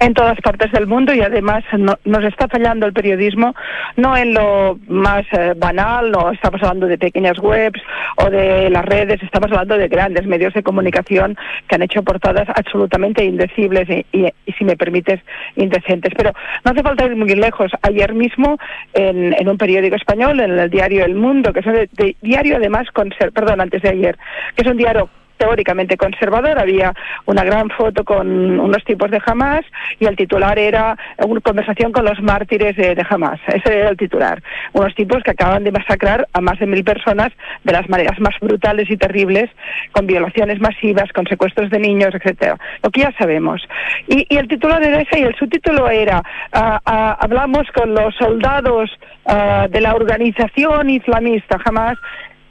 [0.00, 1.64] en todas partes del mundo y además
[2.04, 3.54] nos está fallando el periodismo
[3.96, 7.80] no en lo más eh, banal, no estamos hablando de pequeñas webs
[8.16, 11.36] o de las redes, estamos hablando de grandes medios de comunicación
[11.66, 15.20] que han hecho portadas absolutamente indecibles y, si me permites,
[15.56, 16.12] indecentes.
[16.16, 16.32] Pero
[16.64, 17.70] no hace falta ir muy lejos.
[17.82, 18.58] Ayer mismo
[18.94, 23.10] en, un periódico español, en el diario El Mundo, que es un diario además, con,
[23.34, 24.18] perdón, antes de ayer,
[24.54, 25.08] que es un diario
[25.38, 26.58] teóricamente conservador.
[26.58, 26.92] Había
[27.26, 29.64] una gran foto con unos tipos de Hamas
[29.98, 33.40] y el titular era una conversación con los mártires de, Hamas.
[33.46, 34.42] Ese era el titular.
[34.72, 37.32] Unos tipos que acaban de masacrar a más de mil personas
[37.64, 39.50] de las maneras más brutales y terribles,
[39.92, 42.58] con violaciones masivas, con secuestros de niños, etcétera.
[42.82, 43.62] Lo que ya sabemos.
[44.08, 46.22] Y, y el titular era ese y el subtítulo era
[46.52, 48.90] ah, hablamos con los soldados
[49.26, 51.98] ah, de la organización islamista Hamas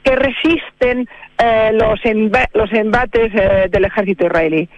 [0.08, 1.06] que resisten
[1.38, 2.00] eh, los,
[2.54, 4.68] los embates eh, del ejército israelí.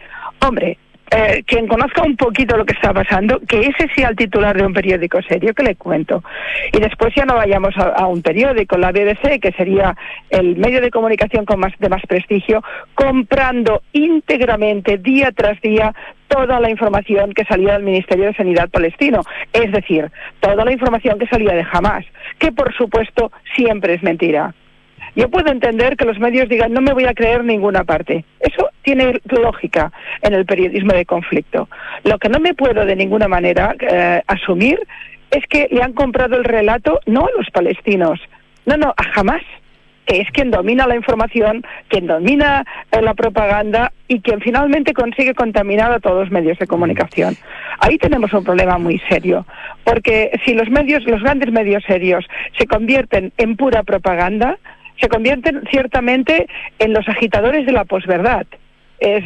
[0.45, 0.77] Hombre,
[1.13, 4.67] eh, quien conozca un poquito lo que está pasando, que ese sea el titular de
[4.67, 6.25] un periódico serio, que le cuento.
[6.73, 9.97] Y después ya no vayamos a, a un periódico, la BBC, que sería
[10.31, 12.63] el medio de comunicación con más, de más prestigio,
[12.95, 15.95] comprando íntegramente, día tras día,
[16.27, 19.23] toda la información que salía del Ministerio de Sanidad palestino.
[19.53, 20.11] Es decir,
[20.41, 22.05] toda la información que salía de Hamas,
[22.39, 24.55] que por supuesto siempre es mentira.
[25.17, 28.25] Yo puedo entender que los medios digan no me voy a creer ninguna parte.
[28.41, 29.93] Eso tiene lógica
[30.23, 31.69] en el periodismo de conflicto.
[32.05, 34.81] Lo que no me puedo de ninguna manera eh, asumir
[35.31, 38.21] es que le han comprado el relato no a los palestinos,
[38.67, 39.43] no, no, a Hamas,
[40.07, 45.35] que es quien domina la información, quien domina eh, la propaganda y quien finalmente consigue
[45.35, 47.37] contaminar a todos los medios de comunicación.
[47.79, 49.47] Ahí tenemos un problema muy serio,
[49.85, 52.27] porque si los medios, los grandes medios serios,
[52.59, 54.59] se convierten en pura propaganda,
[55.01, 56.47] se convierten ciertamente
[56.79, 58.47] en los agitadores de la posverdad.
[58.99, 59.25] Es,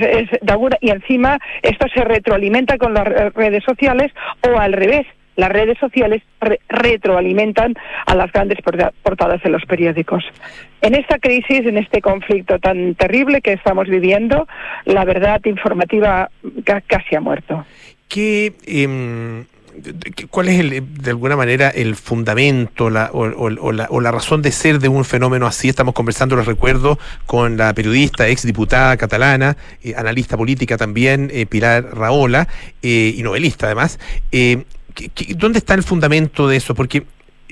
[0.80, 4.12] y encima esto se retroalimenta con las re- redes sociales
[4.48, 5.04] o al revés.
[5.36, 7.74] Las redes sociales re- retroalimentan
[8.06, 10.22] a las grandes porta- portadas de los periódicos.
[10.80, 14.46] En esta crisis, en este conflicto tan terrible que estamos viviendo,
[14.84, 16.30] la verdad informativa
[16.64, 17.66] ca- casi ha muerto.
[18.08, 19.44] ¿Qué, em,
[20.30, 24.78] ¿Cuál es, el, de alguna manera, el fundamento o, la, o la razón de ser
[24.78, 25.68] de un fenómeno así?
[25.68, 31.46] Estamos conversando, les recuerdo, con la periodista, ex diputada catalana, eh, analista política también, eh,
[31.46, 32.48] Pilar Raola,
[32.82, 33.98] eh, y novelista además.
[34.32, 34.64] Eh,
[34.94, 36.74] ¿qué- qué- ¿Dónde está el fundamento de eso?
[36.74, 37.04] Porque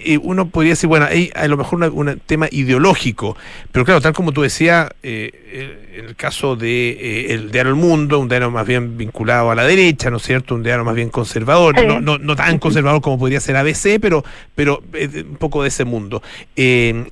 [0.05, 3.37] eh, uno podría decir, bueno, hay a lo mejor una- un tema ideológico,
[3.71, 7.71] pero claro, tal como tú decías, eh, eh, en el caso de eh, el diario
[7.71, 10.55] El Mundo, un diario más bien vinculado a la derecha, ¿no es cierto?
[10.55, 14.25] Un diario más bien conservador, no, no, no tan conservador como podría ser ABC, pero,
[14.55, 16.23] pero eh, un poco de ese mundo.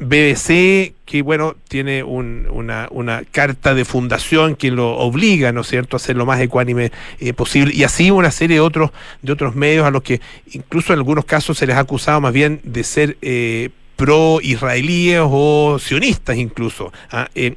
[0.01, 5.67] BBC, que bueno, tiene un- una, una carta de fundación que lo obliga, ¿no es
[5.67, 9.33] cierto?, a ser lo más ecuánime eh, posible, y así una serie de otros, de
[9.33, 10.21] otros medios a los que
[10.53, 15.79] incluso en algunos casos se les ha acusado más bien de ser eh, pro-israelíes o
[15.81, 16.93] sionistas incluso.
[17.11, 17.29] ¿ah?
[17.35, 17.57] Eh,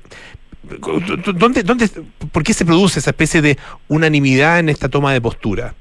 [1.35, 1.89] ¿Dónde, dónde,
[2.31, 5.75] ¿Por qué se produce esa especie de unanimidad en esta toma de postura?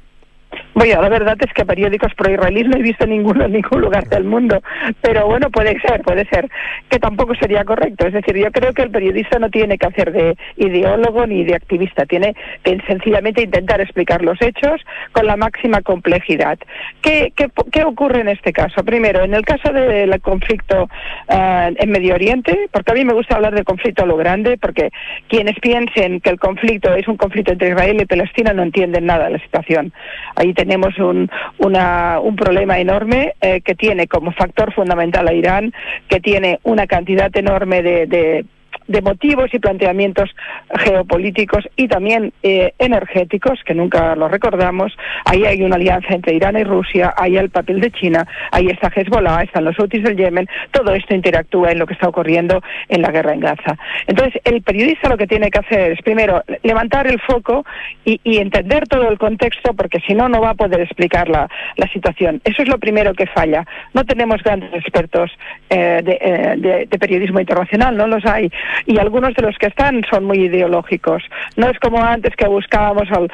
[0.75, 4.25] Bueno, la verdad es que periódicos pro-israelíes no he visto ninguno en ningún lugar del
[4.25, 4.63] mundo,
[5.03, 6.49] pero bueno, puede ser, puede ser,
[6.89, 8.07] que tampoco sería correcto.
[8.07, 11.55] Es decir, yo creo que el periodista no tiene que hacer de ideólogo ni de
[11.55, 14.81] activista, tiene que sencillamente intentar explicar los hechos
[15.13, 16.59] con la máxima complejidad.
[17.03, 18.83] ¿Qué, qué, ocurre en este caso?
[18.83, 20.89] Primero, en el caso del conflicto
[21.29, 24.57] ah, en Medio Oriente, porque a mí me gusta hablar del conflicto a lo grande,
[24.57, 24.91] porque
[25.29, 29.27] quienes piensen que el conflicto es un conflicto entre Israel y Palestina no entienden nada
[29.27, 29.93] de la situación.
[30.37, 35.73] Ahí tenemos un, una- un problema enorme eh, que tiene como factor fundamental a Irán,
[36.09, 38.45] que tiene una cantidad enorme de, de-
[38.89, 40.31] de motivos y planteamientos
[40.79, 44.97] geopolíticos y también eh, energéticos, que nunca lo recordamos.
[45.25, 48.91] Ahí hay una alianza entre Irán y Rusia, ahí el papel de China, ahí está
[48.95, 53.03] Hezbollah, están los Houthis del Yemen, todo esto interactúa en lo que está ocurriendo en
[53.03, 53.77] la guerra en Gaza.
[54.07, 57.65] Entonces, el periodista lo que tiene que hacer es, primero, levantar el foco
[58.05, 61.87] y, entender todo el contexto, porque si no, no va a poder explicar la, la
[61.89, 62.41] situación.
[62.45, 63.65] Eso es lo primero que falla.
[63.95, 65.31] No tenemos grandes expertos
[65.71, 68.51] eh, de, eh, de periodismo internacional, no los hay.
[68.87, 71.23] Y algunos de los que están son muy ideológicos.
[71.57, 73.31] No es como antes que buscábamos al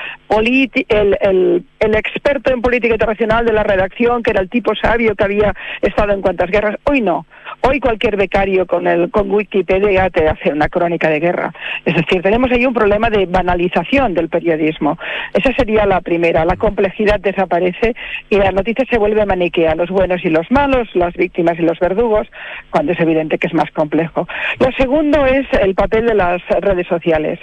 [1.21, 5.25] el- el experto en política internacional de la redacción, que era el tipo sabio que
[5.25, 6.77] había estado en cuantas guerras.
[6.85, 7.27] Hoy no.
[7.61, 11.53] Hoy cualquier becario con, el, con Wikipedia te hace una crónica de guerra.
[11.85, 14.97] Es decir, tenemos ahí un problema de banalización del periodismo.
[15.35, 16.45] Esa sería la primera.
[16.45, 17.95] La complejidad desaparece
[18.31, 19.75] y la noticia se vuelve maniquea.
[19.75, 22.29] Los buenos y los malos, las víctimas y los verdugos,
[22.71, 24.27] cuando es evidente que es más complejo.
[24.61, 27.39] Lo segundo es el papel de las redes sociales.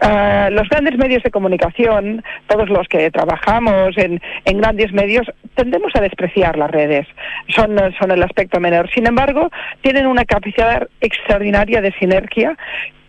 [0.00, 5.94] Ah, los grandes medios de comunicación, todos los que trabajamos en, en grandes medios, tendemos
[5.94, 7.06] a despreciar las redes.
[7.48, 8.90] Son, son el aspecto menor.
[8.90, 9.50] Sin embargo,
[9.82, 12.56] tienen una capacidad extraordinaria de sinergia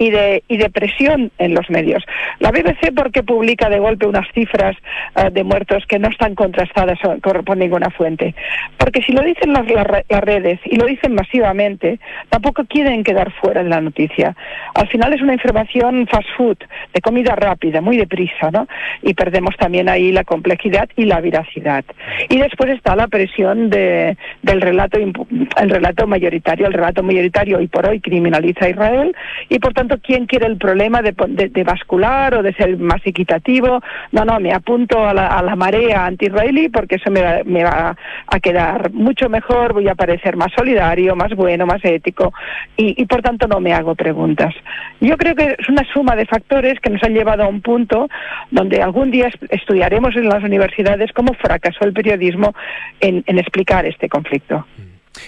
[0.02, 2.04] y de, y de presión en los medios.
[2.39, 4.76] La BBC, porque publica de golpe unas cifras
[5.16, 8.34] eh, de muertos que no están contrastadas por ninguna fuente?
[8.78, 11.99] Porque si lo dicen las, las, redes y lo dicen masivamente,
[12.30, 14.36] tampoco quieren quedar fuera de la noticia.
[14.74, 16.58] Al final es una información fast food,
[16.95, 18.68] de comida rápida, muy deprisa, ¿no?
[19.04, 21.86] Y perdemos también ahí la complejidad y la veracidad.
[22.28, 26.66] Y después está la presión de, del relato, el relato mayoritario.
[26.66, 29.16] El relato mayoritario hoy por hoy criminaliza a Israel
[29.47, 33.81] y por tanto quién quiere el problema de, de, bascular o de ser más equitativo.
[34.11, 37.63] No, no, me apunto a la, a la marea anti-israelí porque eso me va, me
[37.63, 37.95] va
[38.27, 42.33] a quedar mucho mejor, voy a parecer más solidario, más bueno, más ético
[42.77, 44.53] y, por tanto no me hago preguntas.
[44.99, 48.09] Yo creo que es una suma de factores que nos han llevado a un punto
[48.49, 52.53] donde algún día estudiaremos en las universidades cómo fracasó el periodismo
[52.99, 54.65] en, en explicar este conflicto.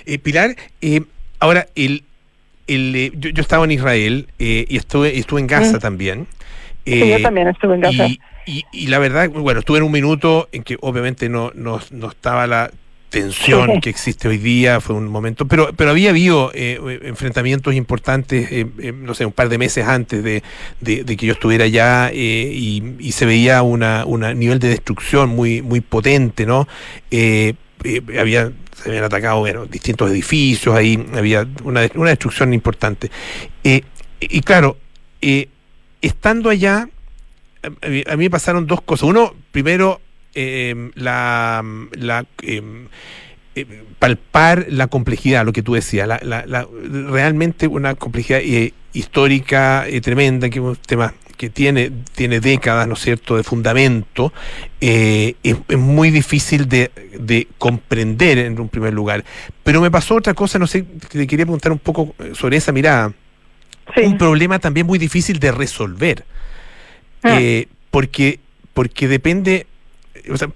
[0.05, 0.51] Eh, Pilar,
[0.81, 1.01] eh,
[1.39, 2.03] ahora el
[2.67, 5.79] eh, yo, estaba en Israel eh, y estuve, estuve en Gaza mm.
[5.79, 6.27] también.
[6.85, 8.07] sí, yo eh, también estuve en Gaza.
[8.45, 12.71] Y, la verdad, bueno, estuve en un minuto en que obviamente no, no, estaba la
[13.07, 19.13] tensión que existe hoy día, fue un momento, pero, pero había habido enfrentamientos importantes, no
[19.13, 20.43] sé, un par de meses antes de,
[20.83, 23.79] que yo estuviera allá y, se veía un
[24.37, 26.67] nivel de destrucción muy, muy potente, ¿no?
[28.19, 28.51] Había
[28.83, 33.09] se habían atacado bueno, distintos edificios, ahí había una, una destrucción importante.
[33.63, 33.81] Eh,
[34.19, 34.77] y claro,
[35.21, 35.47] eh,
[36.01, 36.89] estando allá,
[37.63, 39.09] a mí me pasaron dos cosas.
[39.09, 40.01] Uno, primero,
[40.35, 41.63] eh, la,
[41.93, 42.25] la
[43.99, 48.41] palpar la complejidad, lo que tú decías, la, la, realmente una complejidad
[48.93, 54.33] histórica tremenda, que es un tema que tiene, tiene décadas, ¿no es cierto?, de fundamento,
[54.81, 59.23] eh, es, muy difícil de, de, comprender en un primer lugar.
[59.63, 63.13] Pero me pasó otra cosa, no sé, te quería preguntar un poco sobre esa mirada.
[63.97, 66.25] Un problema también muy difícil de resolver.
[67.23, 67.39] Ah.
[67.39, 68.39] Eh, porque,
[68.73, 69.67] porque depende,
[70.29, 70.49] o sea,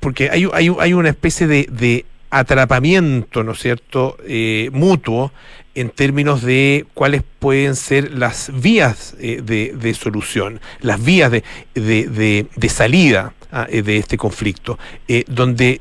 [0.00, 5.32] porque hay, hay, hay una especie de, de atrapamiento, ¿no es cierto?, eh, mutuo
[5.74, 11.42] en términos de cuáles pueden ser las vías eh, de, solución, las vías de,
[11.74, 15.80] de, salida ah, eh, de este conflicto, eh, donde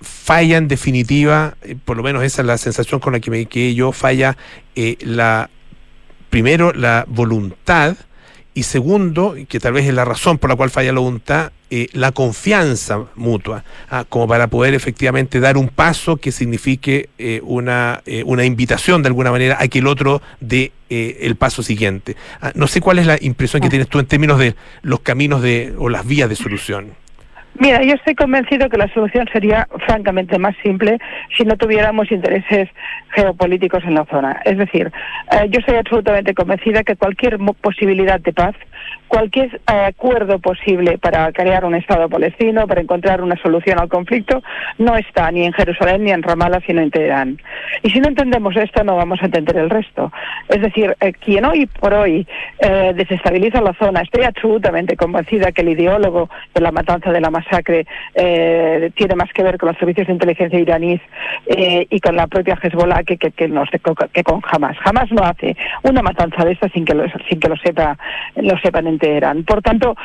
[0.00, 3.74] falla en definitiva, por lo menos esa es la sensación con la que me quedé
[3.74, 4.36] yo, falla
[5.00, 5.50] la
[6.30, 7.96] primero la voluntad
[8.60, 11.88] y segundo, que tal vez es la razón por la cual falla la voluntad, eh,
[11.94, 18.02] la confianza mutua, ah, como para poder efectivamente dar un paso que signifique eh, una,
[18.04, 22.16] eh, una invitación de alguna manera a que el otro dé el paso siguiente.
[22.42, 23.70] Ah, no sé cuál es la impresión que ah.
[23.70, 26.99] tienes tú en términos de los caminos de, o las vías de solución.
[27.60, 30.98] Mira, yo estoy convencido que la solución sería francamente más simple
[31.36, 32.70] si no tuviéramos intereses
[33.10, 34.40] geopolíticos en la zona.
[34.46, 34.90] Es decir,
[35.50, 38.54] yo estoy absolutamente convencida que cualquier posibilidad de paz
[39.08, 44.42] cualquier eh, acuerdo posible para crear un Estado palestino, para encontrar una solución al conflicto,
[44.78, 47.38] no está ni en Jerusalén ni en Ramallah, sino en Teherán.
[47.82, 50.12] Y si no entendemos esto, no vamos a entender el resto.
[50.48, 52.26] Es decir, eh, quien hoy por hoy
[52.60, 57.30] eh, desestabiliza la zona, estoy absolutamente convencida que el ideólogo de la matanza de la
[57.30, 61.00] masacre tiene más que ver con los servicios de inteligencia iraníes
[61.46, 63.16] y con la propia Hezbollah que,
[64.22, 64.76] con Hamas.
[64.84, 67.96] Hamas no hace una matanza de esta sin que lo, sin que lo sepa
[68.36, 68.58] lo
[69.44, 69.96] Por tanto,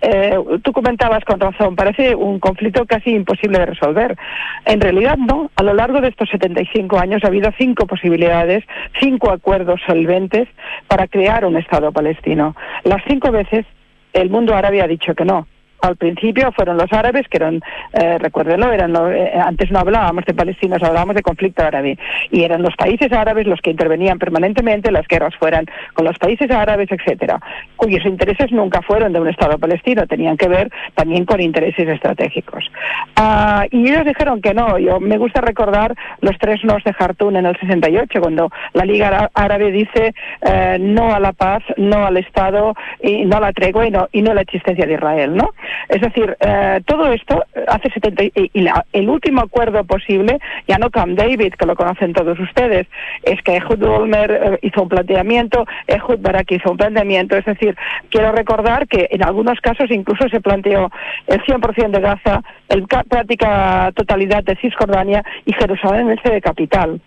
[0.00, 4.16] eh, tú comentabas con razón, parece un conflicto casi imposible de resolver.
[4.64, 5.50] En realidad no.
[5.56, 8.64] A lo largo de estos 75 años ha habido cinco posibilidades,
[9.00, 10.48] cinco acuerdos solventes
[10.88, 12.56] para crear un Estado palestino.
[12.84, 13.66] Las cinco veces
[14.12, 15.46] el mundo árabe ha dicho que no
[15.82, 17.60] al principio fueron los árabes, que eran,
[17.92, 21.98] eh, recuérdenlo, eran eh, antes no hablábamos de palestinos, hablábamos de conflicto árabe,
[22.30, 26.50] y eran los países árabes los que intervenían permanentemente, las guerras fueran con los países
[26.50, 27.40] árabes, etcétera,
[27.76, 32.70] cuyos intereses nunca fueron de un Estado palestino, tenían que ver también con intereses estratégicos.
[33.16, 37.36] Ah, y ellos dijeron que no, yo me gusta recordar los tres nos de Jartún
[37.36, 42.16] en el 68, cuando la Liga Árabe dice eh, no a la paz, no al
[42.16, 45.36] Estado, y no a la tregua y no, y no a la existencia de Israel,
[45.36, 45.50] ¿no?
[45.88, 51.18] Es decir, eh, todo esto hace 70 y, el último acuerdo posible, ya no Camp
[51.18, 52.86] David, que lo conocen todos ustedes,
[53.22, 57.76] es que Ehud Olmer eh, hizo un planteamiento, Ehud Barak hizo un planteamiento, es decir,
[58.10, 60.90] quiero recordar que en algunos casos incluso se planteó
[61.26, 67.00] el 100% de Gaza, el práctica totalidad de Cisjordania y Jerusalén en de capital.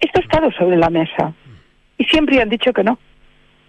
[0.00, 1.32] Esto ha estado sobre la mesa
[1.98, 2.98] y siempre han dicho que no.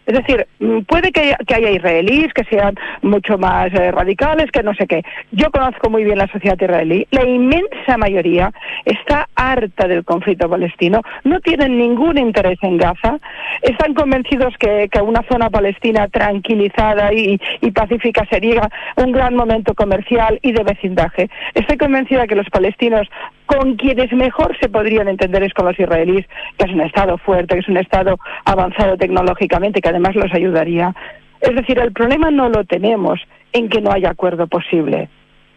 [0.07, 4.73] Es decir, mm, puede que haya, israelíes que sean mucho más eh, radicales, que no
[4.73, 5.03] sé qué.
[5.31, 7.05] Yo conozco muy bien la sociedad israelí.
[7.11, 8.53] La inmensa mayoría
[8.85, 13.17] está harta del conflicto palestino, no tienen ningún interés en Gaza,
[13.61, 19.73] están convencidos que, que una zona palestina tranquilizada y, y pacífica sería un gran momento
[19.73, 21.29] comercial y de vecindaje.
[21.53, 23.09] Estoy convencida que los palestinos
[23.47, 26.27] con quienes mejor se podrían entender es con los israelíes,
[26.57, 30.93] que es un Estado fuerte, que es un Estado avanzado tecnológicamente, que además los ayudaría.
[31.41, 33.19] Es decir, el problema no lo tenemos
[33.53, 35.09] en que no haya acuerdo posible.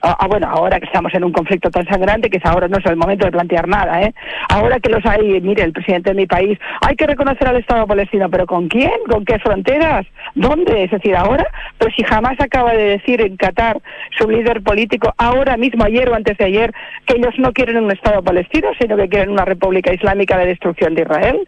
[0.02, 2.86] Ah, ah, bueno, ahora que estamos en un conflicto tan sangrante que ahora no es
[2.86, 4.14] el momento de plantear nada, ¿eh?
[4.48, 7.86] Ahora que los hay, mire, el presidente de mi país, hay que reconocer al Estado
[7.86, 8.92] palestino, pero ¿con quién?
[9.10, 10.06] ¿Con qué fronteras?
[10.34, 10.84] ¿Dónde?
[10.84, 11.46] Es decir, ahora,
[11.76, 13.78] pero si jamás acaba de decir en Qatar
[14.18, 16.72] su líder político, ahora mismo, ayer o antes de ayer,
[17.04, 20.94] que ellos no quieren un Estado palestino, sino que quieren una república islámica de destrucción
[20.94, 21.46] de Israel.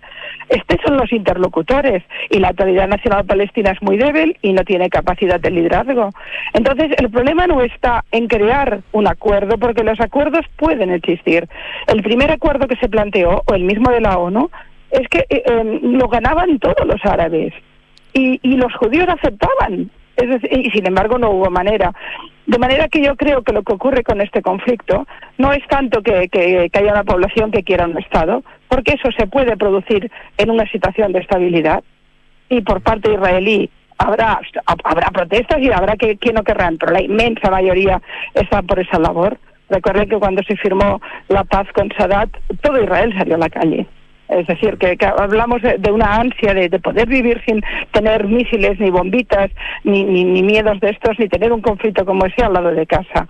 [0.50, 4.90] Estos son los interlocutores y la autoridad nacional palestina es muy débil y no tiene
[4.90, 6.10] capacidad de liderazgo.
[6.52, 11.48] Entonces, el problema no está en crear un acuerdo, porque los acuerdos pueden existir.
[11.86, 14.50] El primer acuerdo que se planteó, o el mismo de la ONU,
[14.90, 17.52] es que eh, eh, lo ganaban todos los árabes
[18.12, 19.90] y, los judíos aceptaban.
[20.16, 21.92] Es decir, y sin embargo no hubo manera.
[22.46, 25.06] De manera que yo creo que lo que ocurre con este conflicto
[25.38, 29.10] no es tanto que, que, que, haya una población que quiera un Estado, porque eso
[29.16, 31.82] se puede producir en una situación de estabilidad
[32.50, 34.40] y por parte israelí habrá
[34.84, 38.00] habrá protestas y habrá que quien no querrán, pero la inmensa mayoría
[38.34, 39.38] está por esa labor.
[39.68, 42.28] Recuerden que cuando se firmó la paz con Sadat,
[42.60, 43.86] todo Israel salió a la calle.
[44.28, 47.62] Es decir, que, que hablamos de, una ansia de, de, poder vivir sin
[47.92, 49.50] tener misiles, ni bombitas,
[49.84, 50.04] ni,
[50.42, 53.26] miedos de estos, ni tener un conflicto como ese al lado de casa.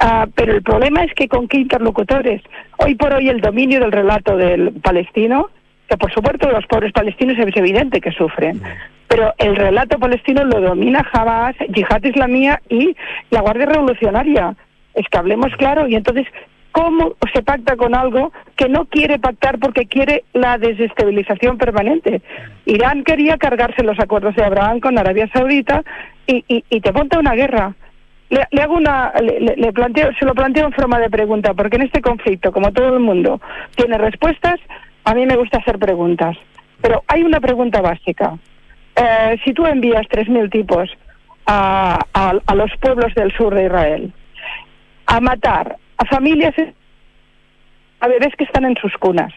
[0.00, 2.40] Uh, pero el problema es que con qué interlocutores.
[2.78, 5.50] Hoy por hoy el dominio del relato del palestino,
[5.88, 8.60] que por supuesto los pobres palestinos es evidente que sufren,
[9.08, 12.96] pero el relato palestino lo domina Hamas, Yihad Islamía y
[13.30, 14.54] la Guardia Revolucionaria.
[14.94, 16.26] Es que hablemos claro y entonces
[16.74, 22.20] cómo se pacta con algo que no quiere pactar porque quiere la desestabilización permanente.
[22.66, 25.84] Irán quería cargarse los acuerdos de Abraham con Arabia Saudita
[26.26, 27.74] y, y, y te monta una guerra.
[28.30, 31.76] Le, le hago una, le, le, planteo, se lo planteo en forma de pregunta, porque
[31.76, 33.40] en este conflicto, como todo el mundo
[33.76, 34.58] tiene respuestas,
[35.04, 36.36] a mí me gusta hacer preguntas.
[36.80, 38.36] Pero hay una pregunta básica.
[38.96, 40.90] Eh, si tú envías 3.000 tipos
[41.46, 44.12] a, a, los pueblos del sur de Israel
[45.06, 46.54] a matar a familias,
[48.00, 49.32] a bebés que están en sus cunas,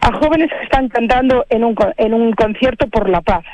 [0.00, 3.44] a jóvenes que están cantando en un, en un concierto por la paz,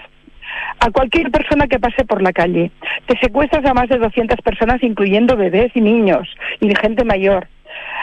[0.81, 2.71] a cualquier persona que pase por la calle.
[3.07, 6.29] Te secuestras a más de 200 personas, incluyendo bebés y niños
[6.61, 7.49] y gente mayor.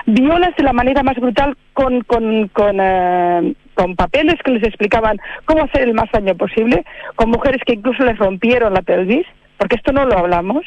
[0.07, 5.17] Violas de la manera más brutal con, con, con, uh, con papeles que les explicaban
[5.45, 9.26] cómo hacer el más daño posible, con mujeres que incluso les rompieron la pelvis,
[9.57, 10.63] porque esto no lo hablamos.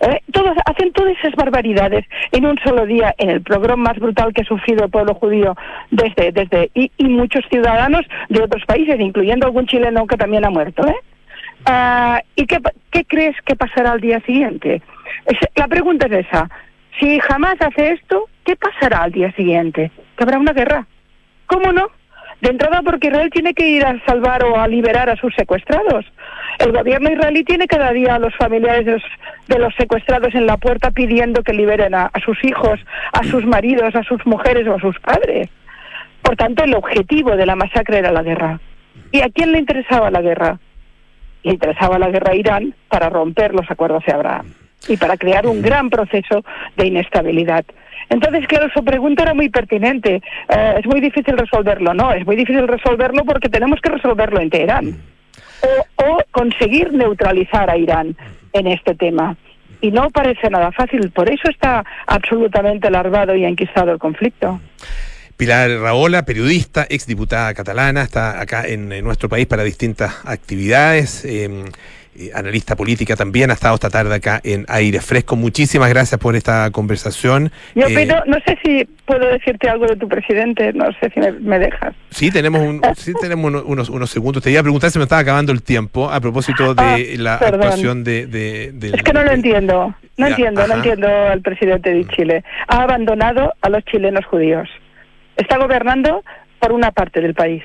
[0.00, 0.20] ¿Eh?
[0.32, 4.42] Todos hacen todas esas barbaridades en un solo día en el programa más brutal que
[4.42, 5.56] ha sufrido el pueblo judío
[5.90, 10.50] desde desde y, y muchos ciudadanos de otros países, incluyendo algún chileno que también ha
[10.50, 10.86] muerto.
[10.86, 10.94] ¿eh?
[11.66, 12.58] Uh, ¿Y qué,
[12.92, 14.82] qué crees que pasará al día siguiente?
[15.56, 16.48] La pregunta es esa.
[17.00, 19.90] Si jamás hace esto, ¿qué pasará al día siguiente?
[20.16, 20.86] Que habrá una guerra.
[21.46, 21.88] ¿Cómo no?
[22.40, 26.06] De entrada porque Israel tiene que ir a salvar o a liberar a sus secuestrados.
[26.58, 30.90] El gobierno israelí tiene cada día a los familiares de los, secuestrados en la puerta
[30.92, 32.80] pidiendo que liberen a, a, sus hijos,
[33.12, 35.50] a sus maridos, a sus mujeres o a sus padres.
[36.22, 38.60] Por tanto, el objetivo de la masacre era la guerra.
[39.12, 40.58] ¿Y a quién le interesaba la guerra?
[41.42, 44.54] Le interesaba la guerra a Irán para romper los acuerdos de Abraham
[44.88, 46.44] y para crear un gran proceso
[46.76, 47.64] de inestabilidad.
[48.10, 50.22] Entonces, claro, su pregunta era muy pertinente.
[50.48, 52.12] Eh, es muy difícil resolverlo, ¿no?
[52.12, 54.96] Es muy difícil resolverlo porque tenemos que resolverlo en Teherán.
[55.60, 58.16] O, o conseguir neutralizar a Irán
[58.52, 59.36] en este tema.
[59.80, 61.10] Y no parece nada fácil.
[61.10, 64.60] Por eso está absolutamente alargado y enquistado el conflicto.
[65.36, 71.24] Pilar Raola, periodista, exdiputada catalana, está acá en, en, nuestro país para distintas actividades.
[71.24, 71.64] Eh,
[72.18, 75.36] eh, analista política también, ha estado esta tarde acá en Aire Fresco.
[75.36, 77.52] Muchísimas gracias por esta conversación.
[77.76, 81.30] Yo eh, no sé si puedo decirte algo de tu presidente, no sé si me,
[81.32, 81.94] me dejas.
[82.10, 84.42] Sí, tenemos, un, sí, tenemos unos, unos, segundos.
[84.42, 87.38] Te iba a preguntar si me estaba acabando el tiempo a propósito de ah, la
[87.38, 87.62] perdón.
[87.62, 90.68] actuación de, de, de, Es que no lo entiendo, no ya, entiendo, ajá.
[90.68, 92.42] no entiendo al presidente de Chile.
[92.66, 94.68] Ha abandonado a los chilenos judíos.
[95.36, 96.24] Está gobernando
[96.58, 97.62] por una parte del país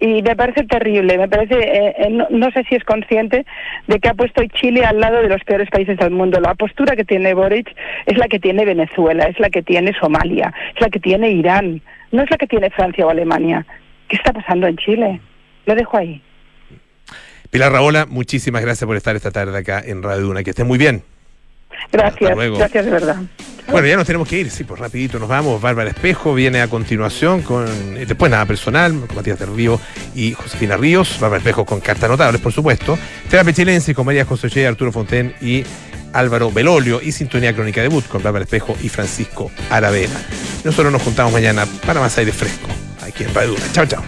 [0.00, 3.44] y me parece terrible, me parece, eh, eh, no, no, sé si es consciente
[3.88, 6.40] de que ha puesto Chile al lado de los peores países del mundo.
[6.40, 7.74] La postura que tiene Boric
[8.06, 11.82] es la que tiene Venezuela, es la que tiene Somalia, es la que tiene Irán,
[12.12, 13.66] no es la que tiene Francia o Alemania.
[14.08, 15.20] ¿Qué está pasando en Chile?
[15.66, 16.22] Lo dejo ahí.
[17.50, 20.44] Pilar Raola, muchísimas gracias por estar esta tarde acá en Radio Duna.
[20.44, 21.02] Que estén muy bien.
[21.92, 23.16] Gracias, gracias de verdad.
[23.70, 25.60] Bueno, ya nos tenemos que ir, sí, pues rapidito nos vamos.
[25.60, 27.66] Bárbara Espejo viene a continuación con,
[27.96, 29.78] eh, después nada personal, con Matías del Río
[30.14, 31.18] y Josefina Ríos.
[31.20, 32.98] Bárbara Espejo con cartas notables, por supuesto.
[33.28, 35.64] Terapia Chilense con María José Arturo Fonten y
[36.14, 40.18] Álvaro Belolio y Sintonía Crónica de But con Bárbara Espejo y Francisco Aravena.
[40.64, 42.68] Nosotros nos juntamos mañana para más aire fresco
[43.06, 43.54] aquí en Radio.
[43.72, 44.02] Chao, chao.